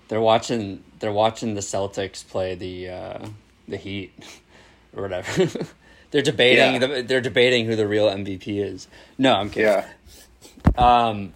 they're 0.09 0.21
watching 0.21 0.83
they're 0.99 1.12
watching 1.12 1.55
the 1.55 1.61
Celtics 1.61 2.26
play 2.26 2.55
the 2.55 2.88
uh, 2.88 3.28
the 3.69 3.76
Heat 3.76 4.12
or 4.95 5.02
whatever. 5.02 5.49
they're 6.11 6.23
debating 6.23 6.75
yeah. 6.75 6.87
the, 6.87 7.02
they're 7.02 7.21
debating 7.21 7.66
who 7.66 7.76
the 7.76 7.87
real 7.87 8.09
MVP 8.09 8.62
is. 8.62 8.88
No, 9.19 9.35
I'm 9.35 9.50
kidding. 9.50 9.85
Yeah. 10.76 11.02
Um. 11.09 11.35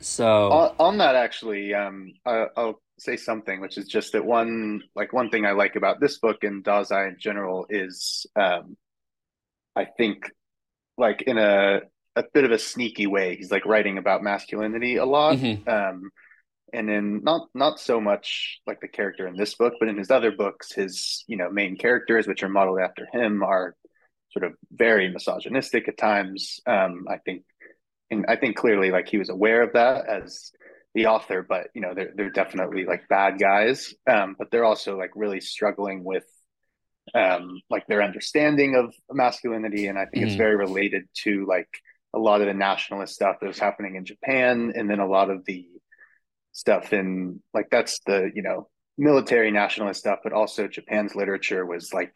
So 0.00 0.52
on, 0.52 0.74
on 0.78 0.98
that, 0.98 1.16
actually, 1.16 1.74
um, 1.74 2.14
I, 2.24 2.46
I'll 2.56 2.80
say 2.98 3.16
something, 3.16 3.60
which 3.60 3.76
is 3.76 3.88
just 3.88 4.12
that 4.12 4.24
one 4.24 4.82
like 4.94 5.12
one 5.12 5.30
thing 5.30 5.44
I 5.44 5.52
like 5.52 5.76
about 5.76 6.00
this 6.00 6.18
book 6.18 6.44
and 6.44 6.64
Dazai 6.64 7.08
in 7.08 7.16
general 7.18 7.66
is, 7.68 8.26
um, 8.36 8.76
I 9.74 9.84
think, 9.84 10.30
like 10.96 11.22
in 11.22 11.38
a 11.38 11.80
a 12.16 12.24
bit 12.32 12.44
of 12.44 12.50
a 12.50 12.58
sneaky 12.58 13.06
way. 13.06 13.36
He's 13.36 13.50
like 13.50 13.66
writing 13.66 13.98
about 13.98 14.22
masculinity 14.22 14.96
a 14.96 15.04
lot. 15.04 15.36
Mm-hmm. 15.36 15.68
Um, 15.68 16.10
and 16.72 16.88
then 16.88 17.20
not 17.22 17.48
not 17.54 17.78
so 17.78 18.00
much 18.00 18.60
like 18.66 18.80
the 18.80 18.88
character 18.88 19.28
in 19.28 19.36
this 19.36 19.54
book, 19.54 19.74
but 19.78 19.88
in 19.88 19.96
his 19.96 20.10
other 20.10 20.32
books, 20.32 20.72
his 20.72 21.24
you 21.28 21.36
know 21.36 21.50
main 21.50 21.76
characters, 21.76 22.26
which 22.26 22.42
are 22.42 22.48
modeled 22.48 22.80
after 22.80 23.06
him, 23.12 23.42
are 23.42 23.76
sort 24.30 24.44
of 24.44 24.54
very 24.72 25.12
misogynistic 25.12 25.88
at 25.88 25.96
times. 25.96 26.60
Um, 26.66 27.06
I 27.08 27.18
think, 27.18 27.44
and 28.10 28.26
I 28.28 28.36
think 28.36 28.56
clearly 28.56 28.90
like 28.90 29.08
he 29.08 29.18
was 29.18 29.28
aware 29.28 29.62
of 29.62 29.74
that 29.74 30.08
as 30.08 30.50
the 30.94 31.06
author, 31.06 31.46
but 31.48 31.68
you 31.74 31.82
know 31.82 31.94
they're 31.94 32.12
they're 32.14 32.30
definitely 32.30 32.84
like 32.84 33.08
bad 33.08 33.38
guys, 33.38 33.94
um, 34.10 34.34
but 34.38 34.50
they're 34.50 34.64
also 34.64 34.98
like 34.98 35.10
really 35.14 35.40
struggling 35.40 36.02
with 36.02 36.24
um, 37.14 37.60
like 37.70 37.86
their 37.86 38.02
understanding 38.02 38.74
of 38.74 38.92
masculinity, 39.10 39.86
and 39.86 39.98
I 39.98 40.06
think 40.06 40.24
mm. 40.24 40.26
it's 40.26 40.36
very 40.36 40.56
related 40.56 41.04
to 41.22 41.46
like 41.46 41.68
a 42.16 42.18
lot 42.18 42.40
of 42.40 42.46
the 42.46 42.54
nationalist 42.54 43.14
stuff 43.14 43.36
that 43.40 43.46
was 43.46 43.58
happening 43.58 43.94
in 43.94 44.04
Japan, 44.04 44.72
and 44.74 44.90
then 44.90 44.98
a 44.98 45.06
lot 45.06 45.30
of 45.30 45.44
the 45.44 45.68
stuff 46.52 46.94
in 46.94 47.42
like 47.52 47.68
that's 47.70 48.00
the 48.06 48.30
you 48.34 48.42
know 48.42 48.68
military 48.98 49.50
nationalist 49.50 50.00
stuff, 50.00 50.20
but 50.24 50.32
also 50.32 50.66
Japan's 50.66 51.14
literature 51.14 51.66
was 51.66 51.92
like 51.92 52.14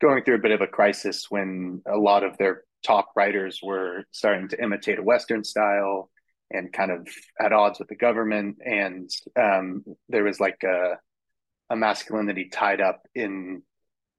going 0.00 0.24
through 0.24 0.34
a 0.34 0.40
bit 0.40 0.50
of 0.50 0.60
a 0.60 0.66
crisis 0.66 1.26
when 1.30 1.80
a 1.86 1.96
lot 1.96 2.24
of 2.24 2.36
their 2.38 2.62
top 2.84 3.08
writers 3.16 3.60
were 3.62 4.04
starting 4.10 4.48
to 4.48 4.62
imitate 4.62 4.98
a 4.98 5.02
Western 5.02 5.44
style 5.44 6.10
and 6.50 6.72
kind 6.72 6.90
of 6.90 7.06
at 7.40 7.52
odds 7.52 7.78
with 7.78 7.88
the 7.88 7.96
government. 7.96 8.56
And 8.64 9.10
um, 9.36 9.84
there 10.08 10.24
was 10.24 10.40
like 10.40 10.62
a, 10.64 10.98
a 11.70 11.76
masculinity 11.76 12.48
tied 12.48 12.80
up 12.80 13.02
in 13.14 13.62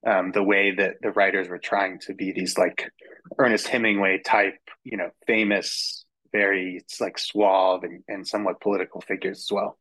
um, 0.06 0.32
the 0.32 0.44
way 0.44 0.74
that 0.75 0.96
the 1.01 1.12
writers 1.12 1.50
were 1.50 1.58
trying 1.58 2.00
to 2.00 2.13
be 2.13 2.32
these 2.32 2.58
like 2.58 2.89
Ernest 3.38 3.68
Hemingway 3.68 4.20
type, 4.20 4.60
you 4.84 4.98
know, 4.98 5.10
famous, 5.27 6.06
very 6.32 6.77
it's 6.77 7.01
like 7.01 7.18
suave 7.18 7.84
and, 7.84 8.03
and 8.08 8.27
somewhat 8.27 8.62
political 8.62 9.01
figures 9.01 9.39
as 9.39 9.48
well. 9.51 9.77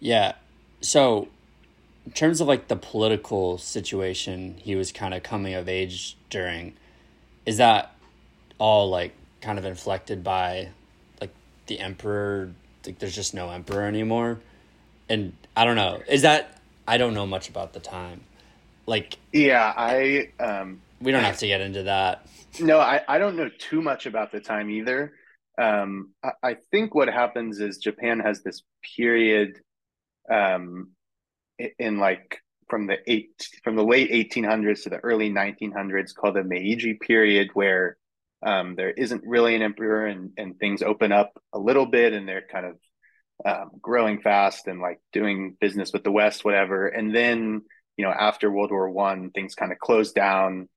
Yeah. 0.00 0.32
So 0.80 1.28
in 2.04 2.12
terms 2.12 2.40
of 2.40 2.48
like 2.48 2.68
the 2.68 2.76
political 2.76 3.58
situation 3.58 4.56
he 4.58 4.74
was 4.74 4.92
kind 4.92 5.14
of 5.14 5.22
coming 5.22 5.54
of 5.54 5.68
age 5.68 6.16
during, 6.30 6.74
is 7.46 7.56
that 7.58 7.94
all 8.58 8.90
like 8.90 9.12
kind 9.40 9.58
of 9.58 9.64
inflected 9.64 10.22
by 10.22 10.68
like 11.20 11.34
the 11.66 11.80
emperor? 11.80 12.52
Like 12.84 12.98
there's 12.98 13.14
just 13.14 13.32
no 13.32 13.50
emperor 13.50 13.84
anymore, 13.84 14.40
and 15.08 15.34
I 15.56 15.64
don't 15.64 15.76
know. 15.76 16.02
Is 16.08 16.22
that 16.22 16.60
I 16.86 16.98
don't 16.98 17.14
know 17.14 17.26
much 17.26 17.48
about 17.48 17.72
the 17.72 17.80
time. 17.80 18.22
Like 18.86 19.18
yeah, 19.32 19.72
I 19.76 20.28
um 20.40 20.80
we 21.00 21.12
don't 21.12 21.24
have 21.24 21.38
to 21.38 21.46
get 21.46 21.60
into 21.60 21.84
that. 21.84 22.26
No, 22.60 22.78
I 22.78 23.00
I 23.08 23.18
don't 23.18 23.36
know 23.36 23.50
too 23.58 23.82
much 23.82 24.06
about 24.06 24.32
the 24.32 24.40
time 24.40 24.70
either. 24.70 25.12
Um, 25.60 26.14
I, 26.24 26.30
I 26.42 26.56
think 26.70 26.94
what 26.94 27.08
happens 27.08 27.60
is 27.60 27.78
Japan 27.78 28.20
has 28.20 28.42
this 28.42 28.62
period 28.96 29.60
um 30.30 30.90
in 31.78 31.98
like 31.98 32.38
from 32.68 32.86
the 32.86 32.98
eight 33.06 33.48
from 33.62 33.76
the 33.76 33.84
late 33.84 34.10
1800s 34.10 34.84
to 34.84 34.90
the 34.90 34.98
early 34.98 35.30
1900s 35.30 36.14
called 36.14 36.36
the 36.36 36.42
Meiji 36.44 36.94
period, 36.94 37.50
where 37.54 37.96
um, 38.42 38.74
there 38.76 38.90
isn't 38.90 39.22
really 39.24 39.54
an 39.54 39.62
emperor 39.62 40.06
and, 40.06 40.30
and 40.36 40.58
things 40.58 40.82
open 40.82 41.12
up 41.12 41.38
a 41.52 41.58
little 41.58 41.86
bit 41.86 42.12
and 42.12 42.26
they're 42.26 42.46
kind 42.50 42.66
of 42.66 42.76
um, 43.44 43.70
growing 43.80 44.20
fast 44.20 44.66
and 44.66 44.80
like 44.80 45.00
doing 45.12 45.56
business 45.60 45.92
with 45.92 46.02
the 46.02 46.10
West, 46.10 46.44
whatever. 46.44 46.88
And 46.88 47.14
then, 47.14 47.62
you 48.02 48.08
know, 48.08 48.14
after 48.14 48.50
World 48.50 48.72
War 48.72 48.90
One, 48.90 49.30
things 49.30 49.54
kind 49.54 49.70
of 49.70 49.78
closed 49.78 50.16
down. 50.16 50.68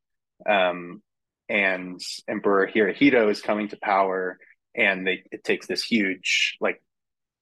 Um, 0.48 1.02
and 1.50 2.00
Emperor 2.28 2.70
Hirohito 2.72 3.32
is 3.32 3.42
coming 3.42 3.68
to 3.70 3.78
power, 3.78 4.38
and 4.76 5.08
they, 5.08 5.24
it 5.32 5.44
takes 5.44 5.66
this 5.66 5.84
huge 5.84 6.56
like 6.62 6.84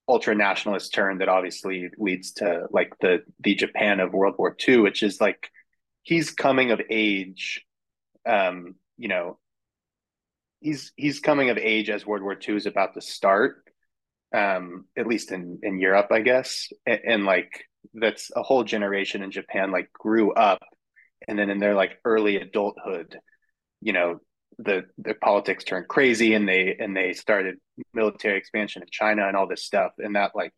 ultra 0.08 0.36
nationalist 0.36 0.94
turn 0.94 1.18
that 1.18 1.28
obviously 1.28 1.90
leads 1.98 2.32
to 2.36 2.68
like 2.72 2.94
the 3.02 3.24
the 3.42 3.56
Japan 3.56 4.00
of 4.00 4.14
World 4.14 4.36
War 4.38 4.56
II, 4.66 4.78
which 4.78 5.04
is 5.04 5.20
like 5.20 5.50
he's 6.02 6.32
coming 6.32 6.72
of 6.72 6.80
age. 6.90 7.66
Um, 8.26 8.76
you 8.98 9.10
know, 9.10 9.38
he's 10.62 10.94
he's 10.96 11.20
coming 11.20 11.50
of 11.50 11.58
age 11.58 11.90
as 11.90 12.06
World 12.06 12.24
War 12.24 12.38
II 12.40 12.56
is 12.56 12.68
about 12.68 12.94
to 12.94 13.02
start. 13.02 13.58
Um, 14.34 14.86
at 14.96 15.08
least 15.08 15.34
in 15.34 15.60
in 15.62 15.78
Europe, 15.78 16.08
I 16.10 16.22
guess, 16.22 16.70
and, 16.86 17.02
and 17.06 17.26
like 17.26 17.66
that's 17.94 18.32
a 18.36 18.44
whole 18.44 18.64
generation 18.64 19.24
in 19.24 19.32
Japan 19.32 19.72
like 19.72 19.92
grew 19.94 20.34
up, 20.34 20.62
and 21.28 21.38
then 21.38 21.50
in 21.50 21.60
their 21.60 21.76
like 21.76 22.00
early 22.06 22.38
adulthood, 22.38 23.18
you 23.82 23.94
know, 23.94 24.20
the 24.60 24.84
the 24.98 25.14
politics 25.16 25.64
turned 25.64 25.88
crazy 25.88 26.34
and 26.34 26.48
they 26.48 26.76
and 26.80 26.96
they 26.96 27.14
started 27.14 27.58
military 27.94 28.38
expansion 28.38 28.82
in 28.82 28.88
China 28.92 29.28
and 29.28 29.36
all 29.36 29.48
this 29.48 29.64
stuff 29.64 29.92
and 29.98 30.16
that 30.16 30.32
like 30.36 30.54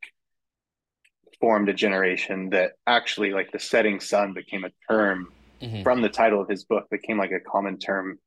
formed 1.39 1.69
a 1.69 1.73
generation 1.73 2.49
that 2.49 2.73
actually 2.87 3.31
like 3.31 3.51
the 3.51 3.59
setting 3.59 3.99
sun 3.99 4.33
became 4.33 4.63
a 4.63 4.71
term 4.89 5.31
mm-hmm. 5.61 5.83
from 5.83 6.01
the 6.01 6.09
title 6.09 6.41
of 6.41 6.49
his 6.49 6.63
book 6.63 6.85
became 6.89 7.17
like 7.17 7.31
a 7.31 7.39
common 7.39 7.77
term 7.77 8.17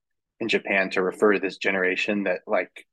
in 0.41 0.49
Japan 0.49 0.91
to 0.91 1.03
refer 1.03 1.33
to 1.33 1.39
this 1.39 1.57
generation 1.57 2.25
that 2.25 2.41
like 2.47 2.87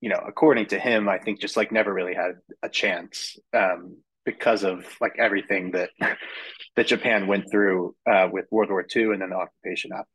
you 0.00 0.08
know 0.08 0.22
according 0.26 0.66
to 0.66 0.78
him 0.78 1.08
I 1.08 1.18
think 1.18 1.40
just 1.40 1.56
like 1.56 1.72
never 1.72 1.92
really 1.92 2.14
had 2.14 2.32
a 2.62 2.68
chance 2.68 3.36
um 3.52 3.96
because 4.24 4.64
of 4.64 4.86
like 5.00 5.12
everything 5.18 5.72
that 5.72 5.90
that 6.76 6.86
Japan 6.86 7.26
went 7.26 7.50
through 7.50 7.94
uh 8.10 8.28
with 8.30 8.46
World 8.50 8.70
War 8.70 8.84
II 8.94 9.12
and 9.12 9.22
then 9.22 9.30
the 9.30 9.36
occupation 9.36 9.92
after 9.92 10.08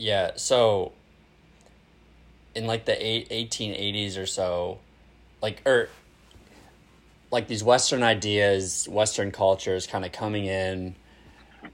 yeah, 0.00 0.30
so 0.36 0.92
in 2.54 2.66
like 2.66 2.86
the 2.86 2.92
1880s 2.92 4.16
or 4.16 4.24
so, 4.24 4.78
like 5.42 5.60
or 5.66 5.72
er, 5.72 5.88
like 7.30 7.48
these 7.48 7.62
Western 7.62 8.02
ideas, 8.02 8.88
Western 8.90 9.30
cultures 9.30 9.86
kind 9.86 10.04
of 10.04 10.12
coming 10.12 10.46
in. 10.46 10.96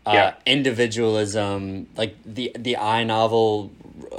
Uh, 0.04 0.12
yeah. 0.12 0.34
individualism, 0.44 1.88
like 1.96 2.16
the 2.24 2.50
the 2.58 2.76
I 2.76 3.04
novel, 3.04 3.70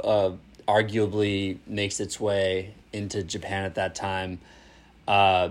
uh, 0.02 0.32
arguably 0.66 1.58
makes 1.66 2.00
its 2.00 2.18
way 2.18 2.74
into 2.92 3.22
Japan 3.22 3.64
at 3.64 3.74
that 3.74 3.94
time. 3.94 4.40
Uh, 5.06 5.50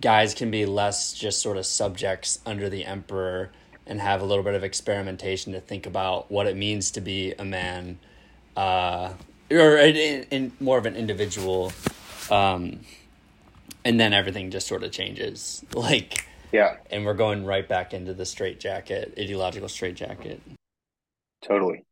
guys 0.00 0.34
can 0.34 0.50
be 0.50 0.66
less 0.66 1.12
just 1.12 1.40
sort 1.40 1.56
of 1.56 1.66
subjects 1.66 2.40
under 2.44 2.68
the 2.68 2.84
emperor 2.84 3.50
and 3.86 4.00
have 4.00 4.20
a 4.20 4.24
little 4.24 4.44
bit 4.44 4.54
of 4.54 4.64
experimentation 4.64 5.52
to 5.52 5.60
think 5.60 5.86
about 5.86 6.30
what 6.30 6.46
it 6.46 6.56
means 6.56 6.92
to 6.92 7.00
be 7.00 7.34
a 7.38 7.44
man. 7.44 7.98
Uh, 8.56 9.12
or 9.50 9.76
in, 9.76 10.24
in 10.30 10.52
more 10.60 10.78
of 10.78 10.86
an 10.86 10.96
individual 10.96 11.72
um 12.30 12.80
and 13.84 14.00
then 14.00 14.12
everything 14.14 14.50
just 14.50 14.66
sort 14.66 14.82
of 14.82 14.90
changes. 14.90 15.64
Like 15.74 16.26
yeah. 16.52 16.76
and 16.90 17.04
we're 17.04 17.14
going 17.14 17.44
right 17.44 17.68
back 17.68 17.92
into 17.92 18.14
the 18.14 18.24
straight 18.24 18.60
jacket 18.60 19.14
ideological 19.18 19.68
straight 19.68 19.96
jacket. 19.96 20.40
Totally. 21.42 21.84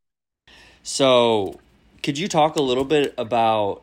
So 0.83 1.61
could 2.03 2.17
you 2.19 2.29
talk 2.29 2.57
a 2.57 2.63
little 2.63 2.85
bit 2.85 3.15
about 3.19 3.83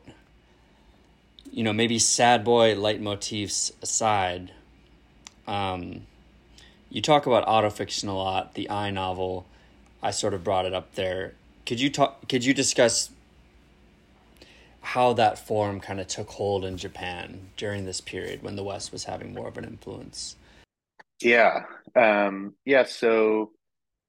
you 1.52 1.64
know 1.64 1.74
maybe 1.74 2.00
sad 2.00 2.44
boy 2.44 2.76
leitmotifs 2.76 3.72
aside 3.82 4.52
um 5.48 6.02
you 6.90 7.02
talk 7.02 7.26
about 7.26 7.46
autofiction 7.46 8.08
a 8.08 8.12
lot 8.12 8.54
the 8.54 8.70
i 8.70 8.90
novel 8.90 9.46
i 10.02 10.12
sort 10.12 10.34
of 10.34 10.44
brought 10.44 10.66
it 10.66 10.74
up 10.74 10.94
there 10.96 11.34
could 11.66 11.80
you 11.80 11.90
talk 11.90 12.28
could 12.28 12.44
you 12.44 12.54
discuss 12.54 13.10
how 14.82 15.14
that 15.14 15.38
form 15.38 15.80
kind 15.80 16.00
of 16.00 16.08
took 16.08 16.30
hold 16.30 16.66
in 16.66 16.78
Japan 16.78 17.50
during 17.58 17.86
this 17.86 18.02
period 18.02 18.42
when 18.42 18.56
the 18.56 18.64
West 18.64 18.92
was 18.92 19.04
having 19.04 19.34
more 19.34 19.48
of 19.48 19.58
an 19.58 19.64
influence. 19.64 20.36
Yeah. 21.22 21.66
Um, 21.96 22.56
yeah. 22.66 22.86
So 22.86 23.52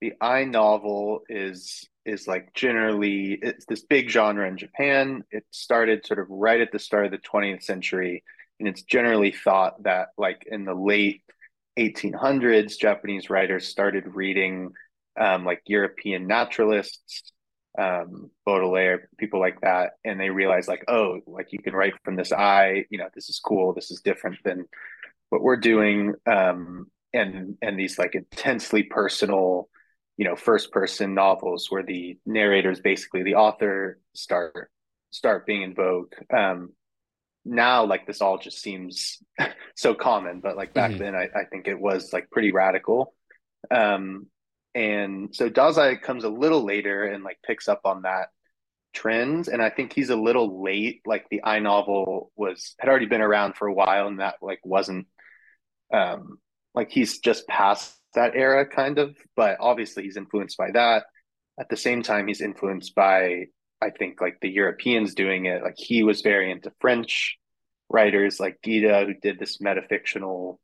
the 0.00 0.14
I 0.20 0.44
novel 0.44 1.20
is 1.28 1.88
is 2.10 2.26
like 2.26 2.52
generally 2.54 3.38
it's 3.40 3.64
this 3.66 3.84
big 3.84 4.10
genre 4.10 4.46
in 4.48 4.56
Japan. 4.56 5.24
It 5.30 5.44
started 5.50 6.06
sort 6.06 6.18
of 6.20 6.26
right 6.28 6.60
at 6.60 6.72
the 6.72 6.78
start 6.78 7.06
of 7.06 7.12
the 7.12 7.18
20th 7.18 7.62
century, 7.62 8.22
and 8.58 8.68
it's 8.68 8.82
generally 8.82 9.32
thought 9.32 9.82
that 9.84 10.08
like 10.18 10.44
in 10.50 10.64
the 10.64 10.74
late 10.74 11.22
1800s, 11.78 12.78
Japanese 12.78 13.30
writers 13.30 13.68
started 13.68 14.14
reading 14.14 14.72
um, 15.18 15.44
like 15.44 15.62
European 15.66 16.26
naturalists 16.26 17.32
um, 17.78 18.30
Baudelaire, 18.44 19.08
people 19.18 19.40
like 19.40 19.60
that, 19.60 19.92
and 20.04 20.18
they 20.18 20.30
realized 20.30 20.68
like, 20.68 20.84
oh, 20.88 21.20
like 21.26 21.52
you 21.52 21.60
can 21.60 21.74
write 21.74 21.94
from 22.04 22.16
this 22.16 22.32
eye. 22.32 22.84
You 22.90 22.98
know, 22.98 23.08
this 23.14 23.28
is 23.28 23.40
cool. 23.40 23.72
This 23.72 23.90
is 23.90 24.00
different 24.00 24.38
than 24.44 24.66
what 25.30 25.42
we're 25.42 25.56
doing. 25.56 26.14
Um, 26.26 26.90
and 27.12 27.56
and 27.62 27.78
these 27.78 27.98
like 27.98 28.14
intensely 28.14 28.82
personal, 28.84 29.68
you 30.16 30.24
know, 30.24 30.36
first 30.36 30.70
person 30.72 31.14
novels 31.14 31.66
where 31.70 31.82
the 31.82 32.18
narrator 32.26 32.70
is 32.70 32.80
basically 32.80 33.22
the 33.22 33.36
author 33.36 33.98
start 34.14 34.70
start 35.10 35.46
being 35.46 35.62
in 35.62 35.74
vogue. 35.74 36.12
Um, 36.34 36.70
now, 37.44 37.84
like 37.84 38.06
this 38.06 38.20
all 38.20 38.38
just 38.38 38.60
seems 38.60 39.18
so 39.76 39.94
common, 39.94 40.40
but 40.40 40.56
like 40.56 40.74
back 40.74 40.90
mm-hmm. 40.90 41.02
then, 41.02 41.14
I, 41.14 41.24
I 41.34 41.44
think 41.50 41.66
it 41.66 41.80
was 41.80 42.12
like 42.12 42.30
pretty 42.30 42.52
radical. 42.52 43.14
Um, 43.70 44.26
and 44.74 45.34
so 45.34 45.50
Dazai 45.50 46.00
comes 46.00 46.24
a 46.24 46.28
little 46.28 46.64
later 46.64 47.04
and 47.04 47.24
like 47.24 47.38
picks 47.44 47.68
up 47.68 47.80
on 47.84 48.02
that 48.02 48.28
trend. 48.92 49.48
And 49.48 49.62
I 49.62 49.70
think 49.70 49.92
he's 49.92 50.10
a 50.10 50.16
little 50.16 50.62
late. 50.62 51.02
Like 51.06 51.26
the 51.30 51.42
I 51.44 51.58
novel 51.58 52.30
was 52.36 52.74
had 52.78 52.88
already 52.88 53.06
been 53.06 53.20
around 53.20 53.56
for 53.56 53.66
a 53.66 53.74
while 53.74 54.06
and 54.06 54.20
that 54.20 54.36
like 54.42 54.60
wasn't 54.64 55.06
um 55.92 56.38
like 56.74 56.90
he's 56.90 57.18
just 57.18 57.48
past 57.48 57.96
that 58.14 58.34
era 58.34 58.66
kind 58.66 58.98
of, 58.98 59.16
but 59.36 59.56
obviously 59.60 60.04
he's 60.04 60.16
influenced 60.16 60.56
by 60.56 60.70
that. 60.72 61.04
At 61.58 61.68
the 61.68 61.76
same 61.76 62.02
time, 62.02 62.26
he's 62.26 62.40
influenced 62.40 62.94
by 62.94 63.46
I 63.82 63.90
think 63.90 64.20
like 64.20 64.38
the 64.40 64.50
Europeans 64.50 65.14
doing 65.14 65.46
it. 65.46 65.62
Like 65.62 65.76
he 65.76 66.02
was 66.02 66.20
very 66.20 66.50
into 66.50 66.72
French 66.80 67.38
writers 67.88 68.38
like 68.38 68.60
Gide, 68.62 69.06
who 69.06 69.14
did 69.14 69.38
this 69.38 69.58
metafictional 69.58 70.58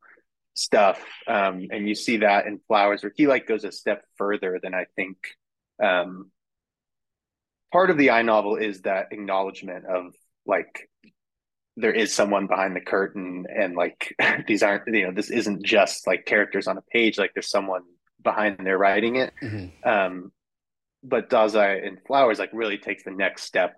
stuff. 0.55 1.03
Um, 1.27 1.67
and 1.71 1.89
you 1.89 1.95
see 1.95 2.19
that 2.19 2.47
in 2.47 2.61
Flowers, 2.67 3.03
where 3.03 3.13
he 3.15 3.27
like 3.27 3.47
goes 3.47 3.65
a 3.65 3.73
step 3.73 4.05
further 4.17 4.59
than 4.63 4.75
I 4.75 4.87
think. 4.97 5.17
Um, 5.83 6.31
part 7.73 7.91
of 7.91 7.99
the 7.99 8.11
I 8.11 8.23
novel 8.23 8.57
is 8.57 8.83
that 8.83 9.09
acknowledgement 9.13 9.85
of 9.87 10.15
like 10.47 10.89
there 11.77 11.93
is 11.93 12.13
someone 12.13 12.47
behind 12.47 12.75
the 12.75 12.81
curtain 12.81 13.47
and 13.55 13.75
like 13.77 14.15
these 14.47 14.63
aren't 14.63 14.87
you 14.89 15.07
know 15.07 15.13
this 15.13 15.31
isn't 15.31 15.65
just 15.65 16.07
like 16.07 16.25
characters 16.25 16.67
on 16.67 16.79
a 16.79 16.83
page 16.83 17.19
like 17.19 17.33
there's 17.35 17.51
someone 17.51 17.83
behind 18.23 18.59
there 18.65 18.79
writing 18.79 19.17
it 19.17 19.33
mm-hmm. 19.43 19.89
um 19.89 20.33
but 21.05 21.31
Dazai 21.31 21.87
in 21.87 21.99
Flowers 22.07 22.39
like 22.39 22.51
really 22.53 22.79
takes 22.79 23.05
the 23.05 23.11
next 23.11 23.43
step 23.43 23.77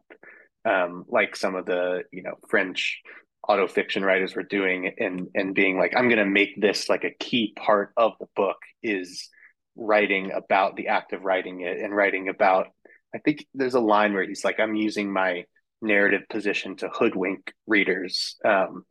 um 0.64 1.04
like 1.08 1.36
some 1.36 1.54
of 1.54 1.66
the 1.66 2.02
you 2.12 2.22
know 2.22 2.34
French 2.48 3.02
auto 3.48 3.66
fiction 3.66 4.04
writers 4.04 4.36
were 4.36 4.42
doing 4.42 4.94
and 4.98 5.28
and 5.34 5.54
being 5.54 5.78
like 5.78 5.94
i'm 5.96 6.08
going 6.08 6.18
to 6.18 6.26
make 6.26 6.60
this 6.60 6.88
like 6.88 7.04
a 7.04 7.14
key 7.18 7.54
part 7.56 7.92
of 7.96 8.12
the 8.20 8.26
book 8.36 8.58
is 8.82 9.28
writing 9.74 10.30
about 10.32 10.76
the 10.76 10.88
act 10.88 11.12
of 11.12 11.22
writing 11.22 11.62
it 11.62 11.78
and 11.78 11.96
writing 11.96 12.28
about 12.28 12.68
i 13.14 13.18
think 13.18 13.46
there's 13.54 13.74
a 13.74 13.80
line 13.80 14.12
where 14.12 14.24
he's 14.24 14.44
like 14.44 14.60
i'm 14.60 14.74
using 14.74 15.10
my 15.10 15.44
narrative 15.80 16.22
position 16.28 16.76
to 16.76 16.88
hoodwink 16.88 17.52
readers 17.66 18.36
um, 18.44 18.84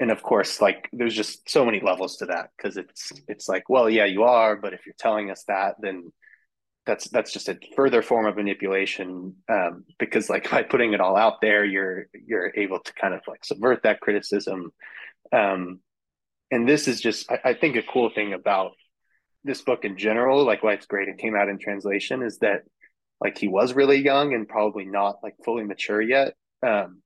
and 0.00 0.10
of 0.10 0.22
course 0.22 0.60
like 0.60 0.88
there's 0.92 1.14
just 1.14 1.48
so 1.50 1.64
many 1.64 1.80
levels 1.80 2.16
to 2.16 2.26
that 2.26 2.50
because 2.56 2.76
it's 2.76 3.12
it's 3.28 3.48
like 3.48 3.68
well 3.68 3.88
yeah 3.90 4.04
you 4.04 4.22
are 4.22 4.56
but 4.56 4.72
if 4.72 4.86
you're 4.86 4.94
telling 4.98 5.30
us 5.30 5.44
that 5.48 5.74
then 5.80 6.12
that's 6.84 7.08
that's 7.10 7.32
just 7.32 7.48
a 7.48 7.58
further 7.76 8.02
form 8.02 8.26
of 8.26 8.36
manipulation 8.36 9.36
um, 9.50 9.84
because 9.98 10.28
like 10.28 10.50
by 10.50 10.62
putting 10.62 10.92
it 10.92 11.00
all 11.00 11.16
out 11.16 11.40
there 11.40 11.64
you're 11.64 12.06
you're 12.26 12.52
able 12.56 12.80
to 12.80 12.92
kind 12.94 13.14
of 13.14 13.20
like 13.28 13.44
subvert 13.44 13.82
that 13.82 14.00
criticism. 14.00 14.72
Um, 15.32 15.80
and 16.50 16.68
this 16.68 16.88
is 16.88 17.00
just 17.00 17.30
I, 17.30 17.40
I, 17.44 17.54
think 17.54 17.76
a 17.76 17.82
cool 17.82 18.10
thing 18.10 18.34
about 18.34 18.72
this 19.44 19.62
book 19.62 19.84
in 19.84 19.96
general 19.96 20.44
like 20.44 20.62
why 20.62 20.74
it's 20.74 20.86
great 20.86 21.08
it 21.08 21.18
came 21.18 21.34
out 21.34 21.48
in 21.48 21.58
translation 21.58 22.22
is 22.22 22.38
that 22.38 22.62
like 23.22 23.38
he 23.38 23.48
was 23.48 23.74
really 23.74 23.98
young 23.98 24.34
and 24.34 24.48
probably 24.48 24.84
not 24.84 25.16
like 25.22 25.34
fully 25.44 25.64
mature 25.64 26.00
yet 26.02 26.34
um, 26.66 27.02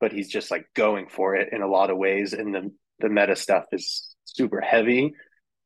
but 0.00 0.12
he's 0.12 0.28
just 0.28 0.50
like 0.50 0.66
going 0.74 1.08
for 1.08 1.36
it 1.36 1.52
in 1.52 1.62
a 1.62 1.68
lot 1.68 1.90
of 1.90 1.98
ways 1.98 2.32
and 2.32 2.54
the 2.54 2.72
the 3.00 3.08
meta 3.08 3.36
stuff 3.36 3.66
is 3.72 4.14
super 4.24 4.60
heavy 4.60 5.14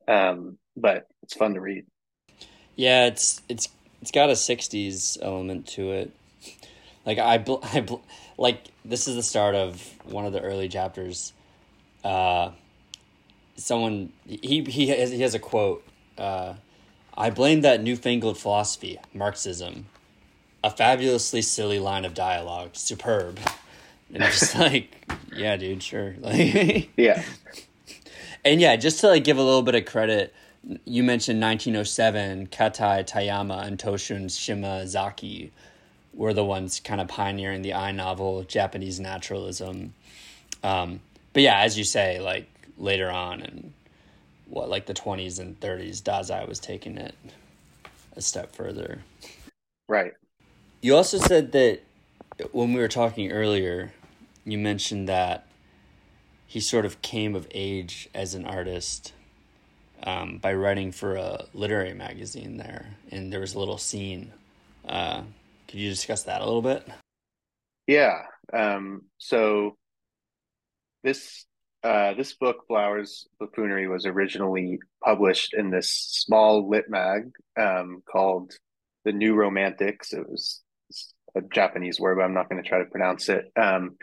um, 0.07 0.57
but 0.75 1.05
it's 1.23 1.35
fun 1.35 1.53
to 1.53 1.61
read 1.61 1.85
yeah, 2.75 3.05
it's 3.05 3.41
it's 3.49 3.69
it's 4.01 4.11
got 4.11 4.29
a 4.29 4.33
'60s 4.33 5.17
element 5.21 5.67
to 5.69 5.91
it. 5.91 6.11
Like 7.05 7.19
I, 7.19 7.37
bl- 7.37 7.57
I 7.63 7.85
like 8.37 8.69
this 8.85 9.07
is 9.07 9.15
the 9.15 9.23
start 9.23 9.55
of 9.55 9.81
one 10.05 10.25
of 10.25 10.33
the 10.33 10.41
early 10.41 10.67
chapters. 10.67 11.33
Uh, 12.03 12.51
someone 13.55 14.13
he 14.25 14.63
he 14.63 14.87
has, 14.87 15.11
he 15.11 15.21
has 15.21 15.35
a 15.35 15.39
quote. 15.39 15.85
Uh, 16.17 16.55
I 17.21 17.29
blame 17.29 17.61
that 17.61 17.83
newfangled 17.83 18.39
philosophy, 18.39 18.97
Marxism, 19.13 19.85
a 20.63 20.71
fabulously 20.71 21.43
silly 21.43 21.77
line 21.77 22.03
of 22.03 22.15
dialogue, 22.15 22.71
superb. 22.73 23.39
And 24.11 24.23
just 24.23 24.55
like, 24.57 25.05
yeah, 25.31 25.55
dude, 25.55 25.83
sure, 25.83 26.15
like, 26.19 26.89
yeah. 26.97 27.23
And 28.43 28.59
yeah, 28.59 28.75
just 28.75 29.01
to 29.01 29.07
like 29.09 29.23
give 29.23 29.37
a 29.37 29.43
little 29.43 29.61
bit 29.61 29.75
of 29.75 29.85
credit, 29.85 30.33
you 30.83 31.03
mentioned 31.03 31.39
1907, 31.39 32.47
Katai 32.47 33.07
Tayama 33.07 33.67
and 33.67 33.77
Toson 33.77 34.25
Shimazaki 34.25 35.51
were 36.15 36.33
the 36.33 36.43
ones 36.43 36.79
kind 36.79 36.99
of 36.99 37.07
pioneering 37.07 37.61
the 37.61 37.75
I 37.75 37.91
novel, 37.91 38.41
Japanese 38.45 38.99
naturalism. 38.99 39.93
Um, 40.63 41.01
but 41.33 41.43
yeah, 41.43 41.59
as 41.59 41.77
you 41.77 41.83
say, 41.83 42.19
like 42.19 42.49
later 42.79 43.11
on 43.11 43.41
in 43.41 43.73
what, 44.51 44.69
like 44.69 44.85
the 44.85 44.93
20s 44.93 45.39
and 45.39 45.59
30s, 45.59 46.01
Dazai 46.01 46.47
was 46.47 46.59
taking 46.59 46.97
it 46.97 47.15
a 48.15 48.21
step 48.21 48.53
further. 48.53 48.99
Right. 49.87 50.11
You 50.81 50.95
also 50.95 51.17
said 51.17 51.53
that 51.53 51.81
when 52.51 52.73
we 52.73 52.81
were 52.81 52.89
talking 52.89 53.31
earlier, 53.31 53.93
you 54.43 54.57
mentioned 54.57 55.07
that 55.07 55.47
he 56.45 56.59
sort 56.59 56.85
of 56.85 57.01
came 57.01 57.33
of 57.33 57.47
age 57.51 58.09
as 58.13 58.33
an 58.33 58.45
artist 58.45 59.13
um, 60.03 60.37
by 60.39 60.53
writing 60.53 60.91
for 60.91 61.15
a 61.15 61.45
literary 61.53 61.93
magazine 61.93 62.57
there, 62.57 62.97
and 63.09 63.31
there 63.31 63.39
was 63.39 63.53
a 63.53 63.59
little 63.59 63.77
scene. 63.77 64.33
Uh, 64.87 65.21
could 65.67 65.79
you 65.79 65.89
discuss 65.89 66.23
that 66.23 66.41
a 66.41 66.45
little 66.45 66.61
bit? 66.61 66.85
Yeah. 67.87 68.23
Um, 68.51 69.03
so 69.17 69.77
this 71.03 71.45
uh, 71.83 72.13
this 72.13 72.33
book, 72.33 72.67
Flowers 72.67 73.27
Buffoonery, 73.39 73.87
was 73.87 74.05
originally 74.05 74.79
published 75.03 75.53
in 75.53 75.71
this 75.71 75.89
small 75.89 76.69
lit 76.69 76.89
mag 76.89 77.31
um, 77.59 78.03
called 78.09 78.53
The 79.03 79.11
New 79.11 79.35
Romantics. 79.35 80.13
It 80.13 80.29
was 80.29 80.61
a 81.35 81.41
Japanese 81.41 81.99
word, 81.99 82.17
but 82.17 82.23
I'm 82.23 82.33
not 82.33 82.49
going 82.49 82.61
to 82.61 82.67
try 82.67 82.79
to 82.79 82.85
pronounce 82.85 83.29
it. 83.29 83.51
Um, 83.55 83.97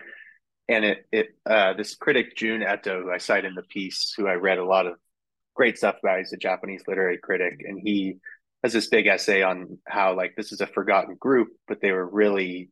and 0.69 0.85
it 0.85 1.07
it 1.13 1.29
uh, 1.47 1.75
this 1.75 1.95
critic 1.95 2.37
Jun 2.37 2.61
Eto, 2.61 3.03
who 3.03 3.11
I 3.11 3.19
cite 3.19 3.45
in 3.45 3.55
the 3.55 3.63
piece, 3.63 4.13
who 4.17 4.27
I 4.27 4.35
read 4.35 4.59
a 4.59 4.65
lot 4.65 4.87
of 4.87 4.97
great 5.55 5.79
stuff 5.79 5.97
about. 6.03 6.19
He's 6.19 6.33
a 6.33 6.37
Japanese 6.37 6.83
literary 6.87 7.19
critic, 7.19 7.63
and 7.67 7.81
he 7.81 8.17
has 8.63 8.73
this 8.73 8.89
big 8.89 9.07
essay 9.07 9.43
on 9.43 9.79
how 9.87 10.15
like 10.17 10.35
this 10.37 10.53
is 10.53 10.61
a 10.61 10.67
forgotten 10.67 11.15
group, 11.15 11.49
but 11.69 11.81
they 11.81 11.93
were 11.93 12.07
really 12.07 12.71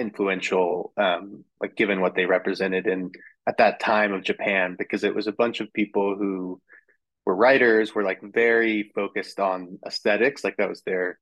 influential, 0.00 0.92
um, 0.96 1.44
like 1.60 1.76
given 1.76 2.00
what 2.00 2.14
they 2.14 2.26
represented 2.26 2.86
in 2.86 3.12
at 3.46 3.58
that 3.58 3.80
time 3.80 4.12
of 4.12 4.24
Japan, 4.24 4.76
because 4.78 5.04
it 5.04 5.14
was 5.14 5.26
a 5.26 5.32
bunch 5.32 5.60
of 5.60 5.72
people 5.72 6.16
who 6.16 6.60
were 7.24 7.36
writers, 7.36 7.94
were 7.94 8.02
like 8.04 8.20
very 8.22 8.90
focused 8.94 9.38
on 9.38 9.78
aesthetics, 9.86 10.42
like 10.42 10.56
that 10.56 10.68
was 10.68 10.82
their 10.82 11.18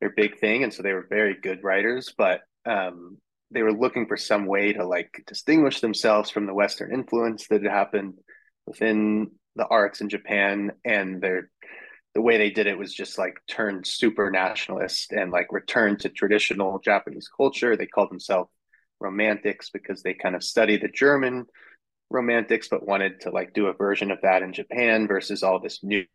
their 0.00 0.12
big 0.14 0.38
thing, 0.38 0.62
and 0.62 0.74
so 0.74 0.82
they 0.82 0.92
were 0.92 1.06
very 1.08 1.34
good 1.40 1.62
writers, 1.62 2.12
but 2.18 2.42
um, 2.66 3.18
they 3.50 3.62
were 3.62 3.72
looking 3.72 4.06
for 4.06 4.16
some 4.16 4.46
way 4.46 4.72
to 4.72 4.84
like 4.84 5.22
distinguish 5.26 5.80
themselves 5.80 6.30
from 6.30 6.46
the 6.46 6.54
Western 6.54 6.92
influence 6.92 7.46
that 7.48 7.62
had 7.62 7.70
happened 7.70 8.14
within 8.66 9.30
the 9.54 9.66
arts 9.66 10.00
in 10.00 10.08
Japan 10.08 10.72
and 10.84 11.22
their 11.22 11.50
the 12.16 12.22
way 12.22 12.38
they 12.38 12.48
did 12.48 12.66
it 12.66 12.78
was 12.78 12.94
just 12.94 13.18
like 13.18 13.38
turned 13.46 13.86
super 13.86 14.30
nationalist 14.30 15.12
and 15.12 15.30
like 15.30 15.52
returned 15.52 16.00
to 16.00 16.08
traditional 16.08 16.78
Japanese 16.78 17.28
culture. 17.28 17.76
They 17.76 17.84
called 17.84 18.10
themselves 18.10 18.50
romantics 19.00 19.68
because 19.68 20.02
they 20.02 20.14
kind 20.14 20.34
of 20.34 20.42
studied 20.42 20.80
the 20.80 20.88
German 20.88 21.44
romantics, 22.08 22.68
but 22.68 22.86
wanted 22.86 23.20
to 23.20 23.30
like 23.30 23.52
do 23.52 23.66
a 23.66 23.74
version 23.74 24.10
of 24.10 24.22
that 24.22 24.42
in 24.42 24.54
Japan 24.54 25.06
versus 25.06 25.42
all 25.42 25.60
this 25.60 25.84
new, 25.84 26.06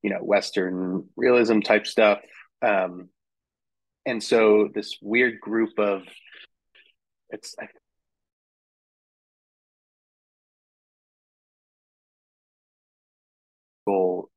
you 0.00 0.08
know, 0.08 0.20
Western 0.20 1.06
realism 1.14 1.60
type 1.60 1.86
stuff. 1.86 2.20
Um, 2.62 3.10
and 4.06 4.22
so 4.22 4.70
this 4.74 4.96
weird 5.02 5.42
group 5.42 5.78
of 5.78 6.04
it's 7.28 7.54
I 7.60 7.66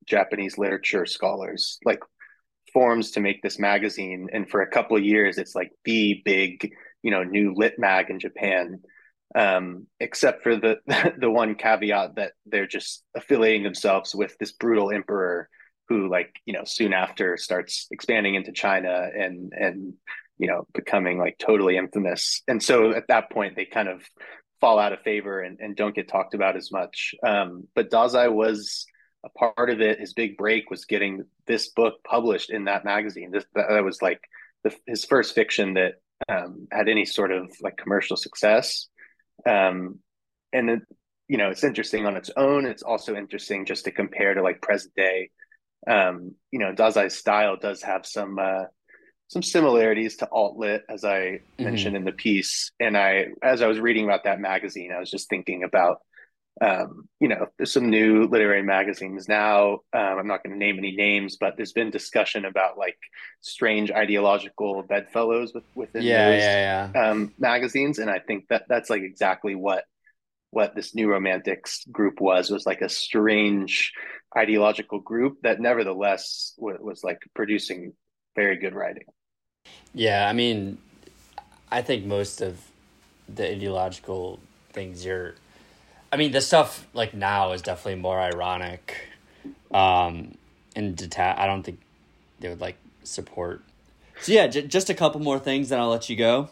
Japanese 0.05 0.57
literature 0.57 1.05
scholars 1.05 1.79
like 1.85 1.99
forms 2.73 3.11
to 3.11 3.21
make 3.21 3.41
this 3.41 3.59
magazine. 3.59 4.27
And 4.33 4.49
for 4.49 4.61
a 4.61 4.69
couple 4.69 4.97
of 4.97 5.03
years 5.03 5.37
it's 5.37 5.55
like 5.55 5.71
the 5.83 6.21
big 6.25 6.71
you 7.03 7.11
know 7.11 7.23
new 7.23 7.53
lit 7.55 7.75
mag 7.77 8.09
in 8.09 8.19
Japan 8.19 8.81
um, 9.35 9.87
except 9.99 10.43
for 10.43 10.55
the 10.55 10.77
the 11.19 11.29
one 11.29 11.55
caveat 11.55 12.15
that 12.15 12.33
they're 12.45 12.67
just 12.67 13.03
affiliating 13.15 13.63
themselves 13.63 14.15
with 14.15 14.37
this 14.39 14.53
brutal 14.53 14.91
emperor 14.91 15.49
who 15.89 16.09
like 16.09 16.33
you 16.45 16.53
know 16.53 16.63
soon 16.65 16.93
after 16.93 17.37
starts 17.37 17.87
expanding 17.91 18.35
into 18.35 18.51
China 18.51 19.09
and 19.15 19.51
and 19.53 19.93
you 20.37 20.47
know 20.47 20.65
becoming 20.73 21.17
like 21.17 21.37
totally 21.37 21.77
infamous. 21.77 22.41
And 22.47 22.61
so 22.63 22.91
at 22.91 23.07
that 23.09 23.29
point 23.29 23.55
they 23.55 23.65
kind 23.65 23.89
of 23.89 24.01
fall 24.61 24.79
out 24.79 24.93
of 24.93 25.01
favor 25.01 25.41
and, 25.41 25.59
and 25.59 25.75
don't 25.75 25.93
get 25.93 26.07
talked 26.07 26.33
about 26.33 26.55
as 26.55 26.71
much. 26.71 27.13
Um, 27.25 27.67
but 27.75 27.91
Dazai 27.91 28.31
was 28.31 28.85
a 29.25 29.29
part 29.29 29.69
of 29.69 29.81
it, 29.81 29.99
his 29.99 30.13
big 30.13 30.37
break 30.37 30.69
was 30.69 30.85
getting 30.85 31.25
this 31.47 31.69
book 31.69 31.95
published 32.03 32.51
in 32.51 32.65
that 32.65 32.85
magazine. 32.85 33.31
This 33.31 33.45
that 33.55 33.83
was 33.83 34.01
like 34.01 34.21
the, 34.63 34.73
his 34.85 35.03
first 35.03 35.33
fiction 35.33 35.73
that 35.73 35.95
um, 36.29 36.67
had 36.71 36.87
any 36.87 37.05
sort 37.05 37.31
of 37.31 37.51
like 37.61 37.77
commercial 37.77 38.17
success. 38.17 38.87
Um, 39.45 39.99
and 40.53 40.69
it, 40.69 40.81
you 41.27 41.37
know, 41.37 41.49
it's 41.49 41.63
interesting 41.63 42.05
on 42.05 42.15
its 42.15 42.29
own. 42.37 42.65
It's 42.65 42.83
also 42.83 43.15
interesting 43.15 43.65
just 43.65 43.85
to 43.85 43.91
compare 43.91 44.33
to 44.35 44.43
like 44.43 44.61
present 44.61 44.93
day. 44.95 45.31
Um, 45.87 46.35
you 46.51 46.59
know, 46.59 46.73
Dazai's 46.73 47.17
style 47.17 47.57
does 47.57 47.81
have 47.81 48.05
some 48.05 48.37
uh, 48.39 48.65
some 49.27 49.41
similarities 49.41 50.17
to 50.17 50.29
alt 50.31 50.57
lit, 50.57 50.83
as 50.87 51.03
I 51.03 51.19
mm-hmm. 51.19 51.63
mentioned 51.63 51.95
in 51.95 52.05
the 52.05 52.11
piece. 52.11 52.71
And 52.79 52.95
I, 52.95 53.27
as 53.41 53.61
I 53.61 53.67
was 53.67 53.79
reading 53.79 54.05
about 54.05 54.25
that 54.25 54.39
magazine, 54.39 54.91
I 54.91 54.99
was 54.99 55.09
just 55.09 55.29
thinking 55.29 55.63
about 55.63 56.01
um, 56.61 57.09
you 57.19 57.27
know, 57.27 57.47
there's 57.57 57.73
some 57.73 57.89
new 57.89 58.27
literary 58.27 58.63
magazines 58.63 59.27
now. 59.27 59.79
Um, 59.93 60.19
I'm 60.19 60.27
not 60.27 60.43
going 60.43 60.53
to 60.53 60.59
name 60.59 60.77
any 60.77 60.95
names, 60.95 61.37
but 61.37 61.57
there's 61.57 61.73
been 61.73 61.91
discussion 61.91 62.45
about 62.45 62.77
like 62.77 62.97
strange 63.41 63.91
ideological 63.91 64.83
bedfellows 64.83 65.53
with, 65.53 65.65
within 65.75 66.03
yeah, 66.03 66.29
those 66.29 66.41
yeah, 66.41 66.91
yeah. 66.93 67.09
Um, 67.09 67.33
magazines, 67.37 67.99
and 67.99 68.09
I 68.09 68.19
think 68.19 68.47
that 68.49 68.65
that's 68.69 68.89
like 68.89 69.01
exactly 69.01 69.55
what 69.55 69.83
what 70.51 70.73
this 70.73 70.95
new 70.95 71.09
romantics 71.09 71.83
group 71.91 72.21
was 72.21 72.49
was 72.49 72.65
like 72.65 72.79
a 72.79 72.87
strange 72.87 73.91
ideological 74.37 74.99
group 74.99 75.37
that 75.43 75.59
nevertheless 75.59 76.53
was, 76.57 76.77
was 76.79 77.03
like 77.03 77.19
producing 77.33 77.91
very 78.37 78.55
good 78.55 78.73
writing. 78.73 79.03
Yeah, 79.93 80.29
I 80.29 80.31
mean, 80.31 80.77
I 81.69 81.81
think 81.81 82.05
most 82.05 82.39
of 82.39 82.61
the 83.27 83.51
ideological 83.51 84.39
things 84.71 85.03
you're 85.03 85.35
I 86.11 86.17
mean, 86.17 86.31
the 86.31 86.41
stuff 86.41 86.87
like 86.93 87.13
now 87.13 87.51
is 87.51 87.61
definitely 87.61 88.01
more 88.01 88.19
ironic. 88.19 88.95
Um 89.71 90.35
and 90.75 90.95
deta- 90.95 91.37
I 91.37 91.45
don't 91.47 91.63
think 91.63 91.79
they 92.39 92.49
would 92.49 92.61
like 92.61 92.77
support. 93.03 93.63
So 94.21 94.31
yeah, 94.31 94.47
j- 94.47 94.67
just 94.67 94.89
a 94.89 94.93
couple 94.93 95.21
more 95.21 95.39
things 95.39 95.69
then 95.69 95.79
I'll 95.79 95.89
let 95.89 96.09
you 96.09 96.15
go. 96.15 96.49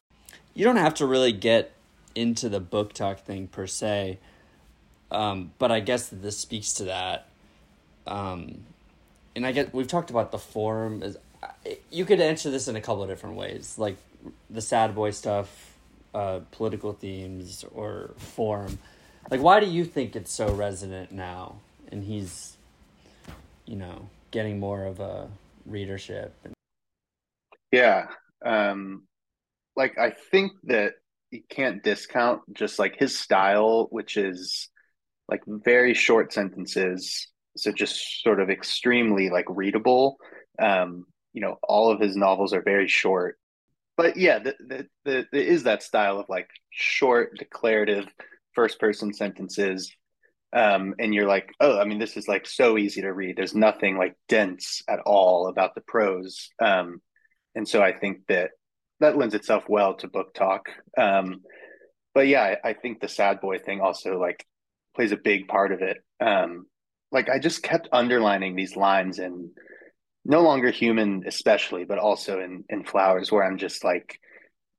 You 0.54 0.66
don't 0.66 0.78
have 0.78 0.94
to 0.96 1.06
really 1.06 1.32
get 1.32 1.72
into 2.16 2.50
the 2.50 2.62
BookTok 2.62 3.20
thing 3.20 3.48
per 3.48 3.68
se. 3.68 4.20
Um, 5.12 5.52
but 5.60 5.72
I 5.72 5.80
guess 5.80 6.08
this 6.08 6.38
speaks 6.38 6.74
to 6.74 6.86
that. 6.86 7.28
Um, 8.08 8.66
and 9.36 9.46
I 9.46 9.52
get 9.52 9.74
we've 9.74 9.88
talked 9.88 10.10
about 10.10 10.32
the 10.32 10.40
form 10.40 11.04
as 11.04 11.18
you 11.92 12.06
could 12.06 12.20
answer 12.20 12.50
this 12.52 12.68
in 12.68 12.76
a 12.76 12.82
couple 12.82 13.04
of 13.04 13.10
different 13.10 13.36
ways, 13.36 13.76
like 13.78 13.98
the 14.50 14.62
sad 14.62 14.96
boy 14.96 15.12
stuff, 15.12 15.74
uh, 16.14 16.40
political 16.52 16.94
themes, 16.94 17.66
or 17.74 18.12
form. 18.18 18.80
Like, 19.30 19.42
why 19.42 19.60
do 19.60 19.66
you 19.66 19.86
think 19.86 20.16
it's 20.16 20.32
so 20.32 20.54
resonant 20.54 21.12
now? 21.12 21.56
And 21.92 22.04
he's, 22.04 22.58
you 23.66 23.76
know, 23.76 24.10
getting 24.32 24.60
more 24.60 24.86
of 24.86 25.00
a 25.00 25.30
readership. 25.66 26.36
And- 26.44 26.54
Yeah, 27.72 28.08
um, 28.46 29.08
like 29.76 29.98
I 29.98 30.12
think 30.12 30.52
that 30.64 30.94
you 31.32 31.42
can't 31.50 31.84
discount 31.84 32.42
just 32.54 32.78
like 32.78 32.96
his 32.98 33.18
style, 33.18 33.88
which 33.90 34.18
is 34.18 34.70
like 35.28 35.42
very 35.48 35.94
short 35.94 36.32
sentences, 36.34 37.28
so 37.56 37.72
just 37.72 38.22
sort 38.22 38.40
of 38.40 38.50
extremely 38.50 39.30
like 39.30 39.46
readable. 39.50 40.18
Um, 40.60 41.06
you 41.32 41.42
know, 41.42 41.58
all 41.64 41.92
of 41.92 42.00
his 42.00 42.16
novels 42.16 42.54
are 42.54 42.62
very 42.62 42.88
short, 42.88 43.40
but 43.98 44.18
yeah, 44.18 44.40
the, 44.40 44.88
the, 45.06 45.26
the, 45.32 45.56
that 45.64 45.82
style 45.82 46.20
of 46.20 46.30
like 46.30 46.50
short, 46.70 47.38
declarative, 47.40 48.06
first 48.56 48.80
person 48.80 49.14
sentences. 49.14 49.96
Um, 50.54 50.94
and 51.00 51.14
you're 51.14 51.28
like, 51.28 51.50
oh, 51.60 51.80
I 51.80 51.86
mean, 51.86 52.00
this 52.00 52.16
is 52.16 52.28
like 52.28 52.46
so 52.46 52.78
easy 52.78 53.02
to 53.02 53.12
read. 53.12 53.36
There's 53.36 53.56
nothing 53.56 53.98
like 53.98 54.16
dense 54.30 54.84
at 54.88 55.00
all 55.00 55.48
about 55.48 55.74
the 55.74 55.82
prose. 55.82 56.50
Um, 56.64 57.02
and 57.56 57.68
so 57.68 57.82
I 57.82 57.94
think 57.94 58.28
that 58.28 58.52
that 59.00 59.18
lends 59.18 59.34
itself 59.34 59.64
well 59.68 59.96
to 59.96 60.08
BookTok. 60.08 60.62
Um, 60.98 61.42
but 62.14 62.28
yeah, 62.28 62.56
I, 62.64 62.70
I, 62.70 62.74
think 62.74 63.00
the 63.00 63.08
sad 63.08 63.42
boy 63.42 63.58
thing 63.58 63.82
also 63.82 64.20
like 64.20 64.46
plays 64.96 65.12
a 65.12 65.18
big 65.18 65.48
part 65.48 65.72
of 65.72 65.82
it. 65.82 65.98
Um, 66.20 66.68
like 67.12 67.30
I 67.30 67.40
just 67.40 67.64
kept 67.64 67.90
underlining 67.92 68.56
these 68.56 68.76
lines 68.76 69.20
and 69.20 69.50
no 70.24 70.42
longer 70.42 70.72
human, 70.72 71.24
especially, 71.28 71.86
but 71.86 71.98
also 71.98 72.40
in 72.40 72.64
in 72.70 72.86
flowers, 72.86 73.32
where 73.32 73.44
I'm 73.44 73.58
just 73.58 73.84
like, 73.84 74.20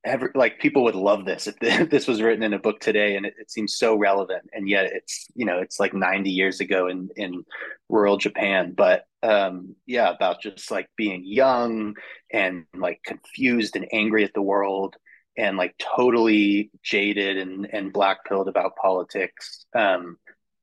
ever 0.05 0.31
like 0.35 0.59
people 0.59 0.85
would 0.85 0.95
love 0.95 1.25
this 1.25 1.47
if, 1.47 1.57
if 1.61 1.91
this 1.91 2.07
was 2.07 2.21
written 2.21 2.43
in 2.43 2.53
a 2.53 2.59
book 2.59 2.81
today 2.81 3.17
and 3.17 3.27
it, 3.27 3.35
it, 3.39 3.51
seems 3.51 3.77
so 3.77 3.97
relevant 3.97 4.49
and 4.53 4.69
yet 4.69 4.87
it's 4.87 5.27
you 5.35 5.45
know 5.45 5.59
it's 5.59 5.81
like 5.81 5.95
90 5.95 6.31
years 6.31 6.61
ago 6.61 6.89
in 6.89 7.09
in 7.17 7.45
rural 7.89 8.17
japan. 8.17 8.75
But 8.77 9.07
um 9.23 9.75
yeah 9.87 10.11
about 10.11 10.43
just 10.43 10.71
like 10.71 10.89
being 10.97 11.23
young 11.25 11.95
and 12.33 12.65
like 12.77 13.01
confused 13.05 13.77
and 13.77 13.87
angry 13.93 14.25
at 14.25 14.35
the 14.35 14.43
world 14.43 14.97
and 15.37 15.57
like 15.57 15.75
totally 15.79 16.71
jaded 16.83 17.39
and 17.39 17.67
and 17.73 17.93
black 17.93 18.25
pilled 18.27 18.49
about 18.49 18.77
politics. 18.77 19.65
Um 19.75 20.19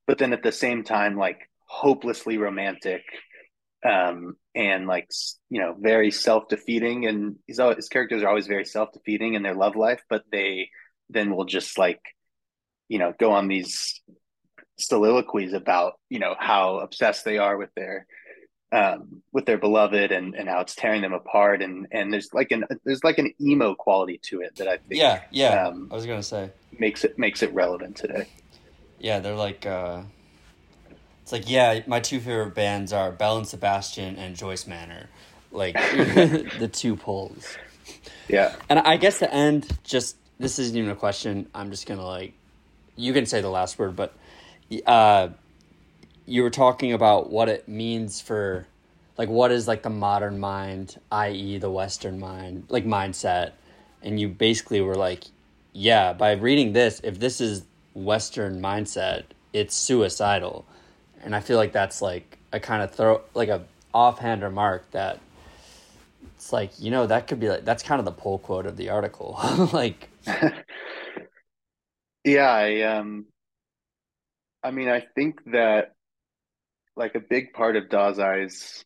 but 0.08 0.17
then 0.17 0.34
at 0.34 0.43
the 0.43 0.51
same 0.51 0.84
time 0.84 1.17
like 1.17 1.49
hopelessly 1.65 2.38
romantic 2.38 3.04
um, 3.86 4.36
and 4.56 4.88
like 4.88 5.10
you 5.50 5.60
know 5.60 5.76
very 5.80 6.12
self-defeating. 6.12 7.06
And 7.06 7.38
he's 7.48 7.60
always, 7.60 7.78
his 7.78 7.89
characters 7.89 8.24
are 8.24 8.30
always 8.30 8.48
very 8.48 8.65
self-defeating 8.65 9.34
in 9.34 9.44
their 9.44 9.56
love 9.56 9.76
life 9.76 10.02
but 10.10 10.24
they 10.32 10.70
then 11.10 11.36
will 11.36 11.46
just 11.46 11.78
like 11.78 12.02
you 12.88 13.00
know 13.00 13.13
go 13.20 13.32
on 13.32 13.48
these 13.48 14.02
soliloquies 14.78 15.54
about 15.54 15.94
you 16.10 16.20
know 16.20 16.36
how 16.38 16.80
obsessed 16.80 17.24
they 17.26 17.38
are 17.38 17.58
with 17.58 17.70
their 17.76 18.06
um, 18.74 19.22
with 19.34 19.46
their 19.46 19.58
beloved 19.58 20.12
and 20.12 20.34
and 20.36 20.48
how 20.48 20.62
it's 20.62 20.76
tearing 20.76 21.02
them 21.02 21.13
apart. 21.13 21.62
And 21.62 21.88
and 21.91 22.12
there's 22.12 22.34
like 22.34 22.52
an 22.52 22.65
there's 22.84 23.04
like 23.04 23.17
an 23.17 23.34
emo 23.41 23.76
quality 23.76 24.20
to 24.24 24.41
it 24.41 24.56
that 24.58 24.67
I 24.67 24.78
think 24.78 25.00
yeah 25.00 25.22
yeah. 25.32 25.67
um, 25.67 25.89
I 25.91 25.96
was 25.96 26.06
gonna 26.06 26.24
say. 26.24 26.52
makes 26.80 27.04
it 27.04 27.17
makes 27.17 27.44
it 27.44 27.54
relevant 27.54 27.96
today. 27.98 28.28
Yeah 29.00 29.20
they're 29.20 29.36
like 29.36 29.65
uh 29.65 30.04
it's 31.32 31.48
like, 31.48 31.50
yeah, 31.50 31.80
my 31.88 32.02
two 32.02 32.20
favorite 32.20 32.54
bands 32.54 32.91
are 32.91 33.10
Belle 33.10 33.38
and 33.38 33.48
Sebastian 33.48 34.17
and 34.17 34.36
Joyce 34.36 34.67
Manor. 34.67 35.08
Like 35.54 35.76
the 35.76 36.70
two 36.72 36.98
poles. 36.98 37.58
Yeah. 38.28 38.54
And 38.67 38.80
I 38.80 38.98
guess 38.98 39.20
to 39.20 39.34
end, 39.34 39.67
just 39.86 40.17
this 40.39 40.60
isn't 40.60 40.76
even 40.76 40.89
a 40.89 40.96
question. 40.96 41.48
I'm 41.56 41.72
just 41.72 41.88
gonna 41.88 42.06
like 42.06 42.34
you 42.98 43.13
can 43.13 43.26
say 43.26 43.39
the 43.39 43.50
last 43.50 43.80
word, 43.80 43.96
but 43.96 44.13
uh 44.86 45.30
you 46.26 46.44
were 46.44 46.50
talking 46.50 46.94
about 46.94 47.30
what 47.30 47.48
it 47.50 47.67
means 47.67 48.20
for 48.22 48.67
like 49.17 49.30
what 49.30 49.52
is 49.52 49.67
like 49.67 49.84
the 49.84 49.89
modern 49.89 50.39
mind, 50.39 51.00
i.e. 51.12 51.58
the 51.58 51.72
Western 51.72 52.20
mind, 52.20 52.65
like 52.70 52.86
mindset. 52.86 53.52
And 54.02 54.20
you 54.20 54.28
basically 54.28 54.82
were 54.82 54.96
like, 54.96 55.26
yeah, 55.72 56.12
by 56.12 56.34
reading 56.34 56.74
this, 56.74 57.00
if 57.04 57.20
this 57.20 57.39
is 57.39 57.63
Western 57.94 58.62
mindset, 58.62 59.24
it's 59.54 59.76
suicidal 59.76 60.65
and 61.23 61.36
I 61.36 61.39
feel 61.39 61.57
like 61.57 61.71
that's 61.71 62.01
like 62.01 62.38
a 62.51 62.60
kind 62.60 62.81
of 62.84 62.91
throw 62.91 63.21
like 63.34 63.49
a 63.49 63.63
offhand 63.93 64.41
remark 64.41 64.89
that 64.91 65.19
it's 66.36 66.53
like 66.53 66.71
you 66.79 66.91
know 66.91 67.07
that 67.07 67.27
could 67.27 67.39
be 67.39 67.49
like 67.49 67.65
that's 67.65 67.84
kind 67.84 67.99
of 67.99 68.05
the 68.05 68.12
pull 68.12 68.39
quote 68.39 68.65
of 68.65 68.77
the 68.77 68.89
article. 68.89 69.39
Like 69.73 70.10
yeah 72.23 72.51
i 72.51 72.81
um 72.81 73.25
i 74.63 74.69
mean 74.69 74.88
i 74.88 75.03
think 75.15 75.39
that 75.51 75.93
like 76.95 77.15
a 77.15 77.19
big 77.19 77.53
part 77.53 77.75
of 77.75 77.86
Dazai's 77.86 78.86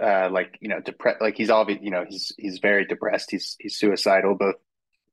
uh 0.00 0.28
like 0.30 0.58
you 0.60 0.68
know 0.68 0.80
depressed 0.80 1.20
like 1.20 1.36
he's 1.36 1.50
obvious 1.50 1.78
you 1.82 1.90
know 1.90 2.04
he's 2.08 2.32
he's 2.38 2.58
very 2.58 2.84
depressed. 2.84 3.30
He's 3.30 3.56
he's 3.58 3.78
suicidal 3.78 4.34
both 4.34 4.56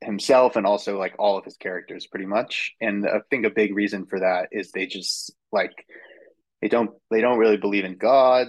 himself 0.02 0.58
and 0.58 0.66
also 0.66 1.00
like 1.00 1.16
all 1.18 1.38
of 1.38 1.46
his 1.46 1.58
characters 1.58 2.06
pretty 2.08 2.26
much. 2.26 2.74
And 2.82 3.08
i 3.08 3.20
think 3.30 3.46
a 3.46 3.50
big 3.50 3.74
reason 3.76 4.06
for 4.06 4.20
that 4.20 4.50
is 4.52 4.72
they 4.72 4.86
just 4.86 5.34
like 5.52 5.74
they 6.64 6.70
don't 6.70 6.92
they 7.12 7.20
don't 7.20 7.40
really 7.40 7.58
believe 7.58 7.84
in 7.84 7.98
God. 7.98 8.48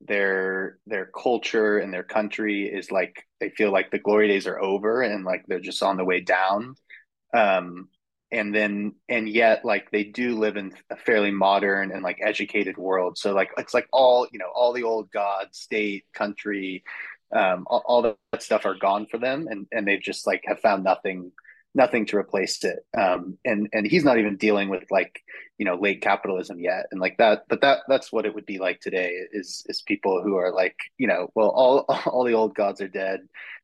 Their 0.00 0.78
their 0.86 1.06
culture 1.06 1.78
and 1.78 1.92
their 1.92 2.04
country 2.04 2.68
is 2.68 2.92
like 2.92 3.26
they 3.40 3.50
feel 3.50 3.72
like 3.72 3.90
the 3.90 3.98
glory 3.98 4.28
days 4.28 4.46
are 4.46 4.62
over 4.62 5.02
and 5.02 5.24
like 5.24 5.44
they're 5.48 5.58
just 5.58 5.82
on 5.82 5.96
the 5.96 6.04
way 6.04 6.20
down. 6.20 6.76
Um, 7.34 7.88
and 8.30 8.54
then 8.54 8.94
and 9.08 9.28
yet 9.28 9.64
like 9.64 9.90
they 9.90 10.04
do 10.04 10.38
live 10.38 10.56
in 10.56 10.74
a 10.90 10.96
fairly 10.96 11.32
modern 11.32 11.90
and 11.90 12.04
like 12.04 12.18
educated 12.22 12.76
world. 12.76 13.18
So 13.18 13.34
like 13.34 13.50
it's 13.58 13.74
like 13.74 13.88
all 13.92 14.28
you 14.30 14.38
know 14.38 14.52
all 14.54 14.72
the 14.72 14.84
old 14.84 15.10
God, 15.10 15.48
state, 15.50 16.04
country, 16.14 16.84
um, 17.34 17.66
all, 17.66 17.82
all 17.84 18.02
that 18.02 18.42
stuff 18.44 18.64
are 18.64 18.78
gone 18.78 19.06
for 19.06 19.18
them, 19.18 19.48
and 19.50 19.66
and 19.72 19.88
they've 19.88 20.00
just 20.00 20.24
like 20.24 20.44
have 20.46 20.60
found 20.60 20.84
nothing 20.84 21.32
nothing 21.76 22.06
to 22.06 22.16
replace 22.16 22.64
it. 22.64 22.78
Um, 22.96 23.38
and 23.44 23.68
and 23.72 23.86
he's 23.86 24.04
not 24.04 24.18
even 24.18 24.36
dealing 24.36 24.68
with 24.68 24.84
like 24.90 25.22
you 25.58 25.64
know 25.64 25.76
late 25.76 26.00
capitalism 26.02 26.58
yet, 26.58 26.86
and 26.90 27.00
like 27.00 27.18
that. 27.18 27.44
But 27.48 27.60
that 27.60 27.80
that's 27.86 28.10
what 28.10 28.26
it 28.26 28.34
would 28.34 28.46
be 28.46 28.58
like 28.58 28.80
today. 28.80 29.12
Is 29.32 29.64
is 29.68 29.82
people 29.82 30.22
who 30.22 30.36
are 30.36 30.52
like 30.52 30.76
you 30.98 31.06
know 31.06 31.30
well 31.34 31.50
all 31.50 31.80
all 32.06 32.24
the 32.24 32.34
old 32.34 32.54
gods 32.54 32.80
are 32.80 32.88
dead, 32.88 33.20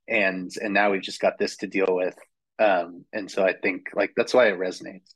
and 0.07 0.51
and 0.61 0.75
now 0.75 0.92
we've 0.92 1.03
just 1.03 1.20
got 1.20 1.38
this 1.38 1.57
to 1.59 1.66
deal 1.66 1.88
with. 1.88 2.16
Um, 2.59 3.05
and 3.12 3.31
so 3.31 3.42
I 3.42 3.55
think 3.55 3.88
like 3.94 4.12
that's 4.16 4.35
why 4.35 4.48
it 4.48 4.59
resonates. 4.59 5.14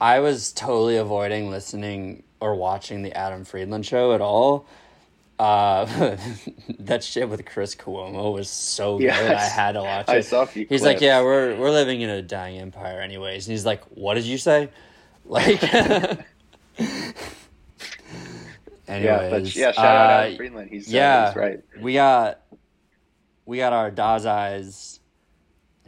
I 0.00 0.20
was 0.20 0.52
totally 0.52 0.96
avoiding 0.96 1.50
listening 1.50 2.22
or 2.40 2.54
watching 2.54 3.02
the 3.02 3.14
Adam 3.14 3.44
Friedland 3.44 3.84
show 3.84 4.14
at 4.14 4.22
all 4.22 4.66
uh, 5.40 5.86
that 6.80 7.02
shit 7.02 7.26
with 7.30 7.46
Chris 7.46 7.74
Cuomo 7.74 8.34
was 8.34 8.50
so 8.50 8.98
good. 8.98 9.08
I 9.08 9.40
had 9.40 9.72
to 9.72 9.82
watch 9.82 10.08
it. 10.10 10.12
I 10.12 10.20
saw 10.20 10.44
He's 10.44 10.68
clips. 10.68 10.82
like, 10.82 11.00
"Yeah, 11.00 11.22
we're 11.22 11.56
we're 11.56 11.70
living 11.70 12.02
in 12.02 12.10
a 12.10 12.20
dying 12.20 12.58
empire, 12.58 13.00
anyways." 13.00 13.46
And 13.46 13.52
he's 13.52 13.64
like, 13.64 13.82
"What 13.84 14.14
did 14.14 14.24
you 14.24 14.36
say?" 14.38 14.68
Like, 15.26 15.62
anyways, 15.62 16.24
yeah, 18.88 19.30
but 19.30 19.54
yeah, 19.54 19.70
shout 19.70 19.78
uh, 19.78 19.80
out 19.80 20.10
Adam 20.10 20.36
Friedland. 20.36 20.70
He's 20.70 20.92
yeah, 20.92 21.18
uh, 21.18 21.26
he's 21.28 21.36
right. 21.36 21.60
We 21.80 21.92
got 21.92 22.40
we 23.46 23.58
got 23.58 23.72
our 23.72 23.92
Dazais 23.92 24.98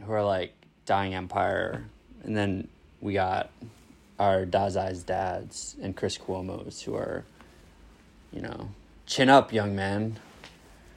who 0.01 0.11
are 0.13 0.23
like 0.23 0.53
dying 0.85 1.13
empire, 1.13 1.83
and 2.23 2.37
then 2.37 2.69
we 3.01 3.13
got 3.13 3.49
our 4.17 4.45
Dazai's 4.45 5.03
dads 5.03 5.75
and 5.81 5.93
Chris 5.93 6.17
Cuomo's 6.17 6.81
who 6.81 6.95
are, 6.95 7.25
you 8.31 8.41
know, 8.41 8.69
Chin 9.05 9.29
up, 9.29 9.51
young 9.51 9.75
man. 9.75 10.19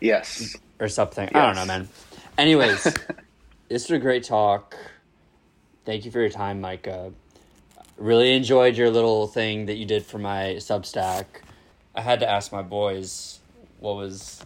Yes. 0.00 0.56
Or 0.78 0.88
something. 0.88 1.28
Yes. 1.32 1.34
I 1.34 1.46
don't 1.46 1.56
know, 1.56 1.66
man. 1.66 1.88
Anyways, 2.38 2.84
this 3.68 3.88
was 3.88 3.90
a 3.90 3.98
great 3.98 4.24
talk. 4.24 4.76
Thank 5.84 6.04
you 6.04 6.10
for 6.10 6.20
your 6.20 6.30
time, 6.30 6.60
Micah. 6.60 7.12
Really 7.96 8.34
enjoyed 8.34 8.76
your 8.76 8.90
little 8.90 9.26
thing 9.26 9.66
that 9.66 9.76
you 9.76 9.86
did 9.86 10.04
for 10.04 10.18
my 10.18 10.56
Substack. 10.58 11.24
I 11.94 12.02
had 12.02 12.20
to 12.20 12.30
ask 12.30 12.52
my 12.52 12.62
boys 12.62 13.40
what 13.78 13.96
was 13.96 14.44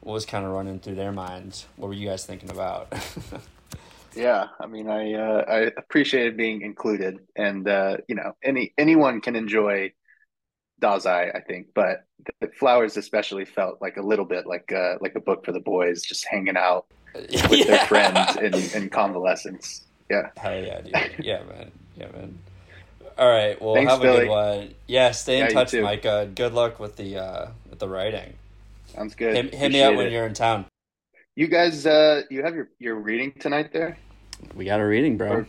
what 0.00 0.12
was 0.12 0.24
kind 0.24 0.46
of 0.46 0.52
running 0.52 0.78
through 0.78 0.94
their 0.94 1.12
minds. 1.12 1.66
What 1.76 1.88
were 1.88 1.94
you 1.94 2.08
guys 2.08 2.24
thinking 2.24 2.50
about? 2.50 2.92
yeah, 4.14 4.46
I 4.60 4.66
mean, 4.66 4.88
I 4.88 5.14
uh, 5.14 5.44
I 5.48 5.58
appreciated 5.76 6.36
being 6.36 6.62
included, 6.62 7.18
and 7.36 7.68
uh, 7.68 7.98
you 8.08 8.14
know, 8.14 8.36
any 8.42 8.72
anyone 8.78 9.20
can 9.20 9.36
enjoy 9.36 9.92
Dazai, 10.80 11.34
I 11.34 11.40
think, 11.40 11.68
but 11.74 12.04
the 12.40 12.48
Flowers 12.58 12.96
especially 12.96 13.44
felt 13.44 13.80
like 13.80 13.96
a 13.96 14.02
little 14.02 14.24
bit 14.24 14.46
like 14.46 14.72
uh, 14.72 14.96
like 15.00 15.14
a 15.14 15.20
book 15.20 15.44
for 15.44 15.52
the 15.52 15.60
boys, 15.60 16.02
just 16.02 16.26
hanging 16.26 16.56
out 16.56 16.86
with 17.14 17.52
yeah. 17.52 17.64
their 17.64 17.86
friends 17.86 18.36
in, 18.36 18.82
in 18.82 18.88
convalescence. 18.90 19.84
Yeah. 20.10 20.30
Hell 20.36 20.62
yeah, 20.62 20.80
dude. 20.80 21.24
Yeah, 21.24 21.42
man. 21.44 21.70
Yeah, 21.96 22.08
man. 22.12 22.38
All 23.18 23.28
right. 23.28 23.60
Well, 23.60 23.74
Thanks, 23.74 23.90
have 23.90 24.00
a 24.00 24.02
Billy. 24.02 24.18
good 24.20 24.28
one. 24.28 24.74
Yeah, 24.86 25.10
stay 25.12 25.38
in 25.38 25.46
yeah, 25.46 25.48
touch, 25.48 25.74
Micah. 25.74 26.30
Good 26.34 26.52
luck 26.52 26.78
with 26.78 26.96
the 26.96 27.16
uh, 27.16 27.48
with 27.70 27.78
the 27.78 27.88
writing. 27.88 28.34
Sounds 28.94 29.14
good. 29.14 29.34
Hit, 29.34 29.54
hit 29.54 29.72
me 29.72 29.82
up 29.82 29.96
when 29.96 30.06
it. 30.06 30.12
you're 30.12 30.26
in 30.26 30.34
town. 30.34 30.66
You 31.34 31.48
guys, 31.48 31.86
uh, 31.86 32.22
you 32.30 32.42
have 32.42 32.54
your 32.54 32.68
your 32.78 32.96
reading 32.96 33.32
tonight 33.38 33.72
there. 33.72 33.96
We 34.54 34.66
got 34.66 34.80
a 34.80 34.86
reading, 34.86 35.16
bro. 35.16 35.28
Or, 35.28 35.48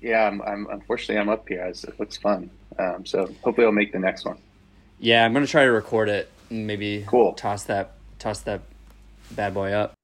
yeah, 0.00 0.26
I'm, 0.26 0.40
I'm. 0.42 0.66
Unfortunately, 0.70 1.18
I'm 1.18 1.28
up 1.28 1.46
here. 1.48 1.64
It 1.64 2.00
looks 2.00 2.16
fun. 2.16 2.50
Um, 2.78 3.04
so 3.04 3.30
hopefully, 3.42 3.66
I'll 3.66 3.72
make 3.72 3.92
the 3.92 3.98
next 3.98 4.24
one. 4.24 4.38
Yeah, 4.98 5.24
I'm 5.24 5.32
gonna 5.32 5.46
try 5.46 5.64
to 5.64 5.72
record 5.72 6.08
it 6.08 6.30
and 6.50 6.66
maybe 6.66 7.04
cool. 7.06 7.34
toss 7.34 7.64
that 7.64 7.92
toss 8.18 8.40
that 8.40 8.62
bad 9.32 9.54
boy 9.54 9.72
up. 9.72 9.94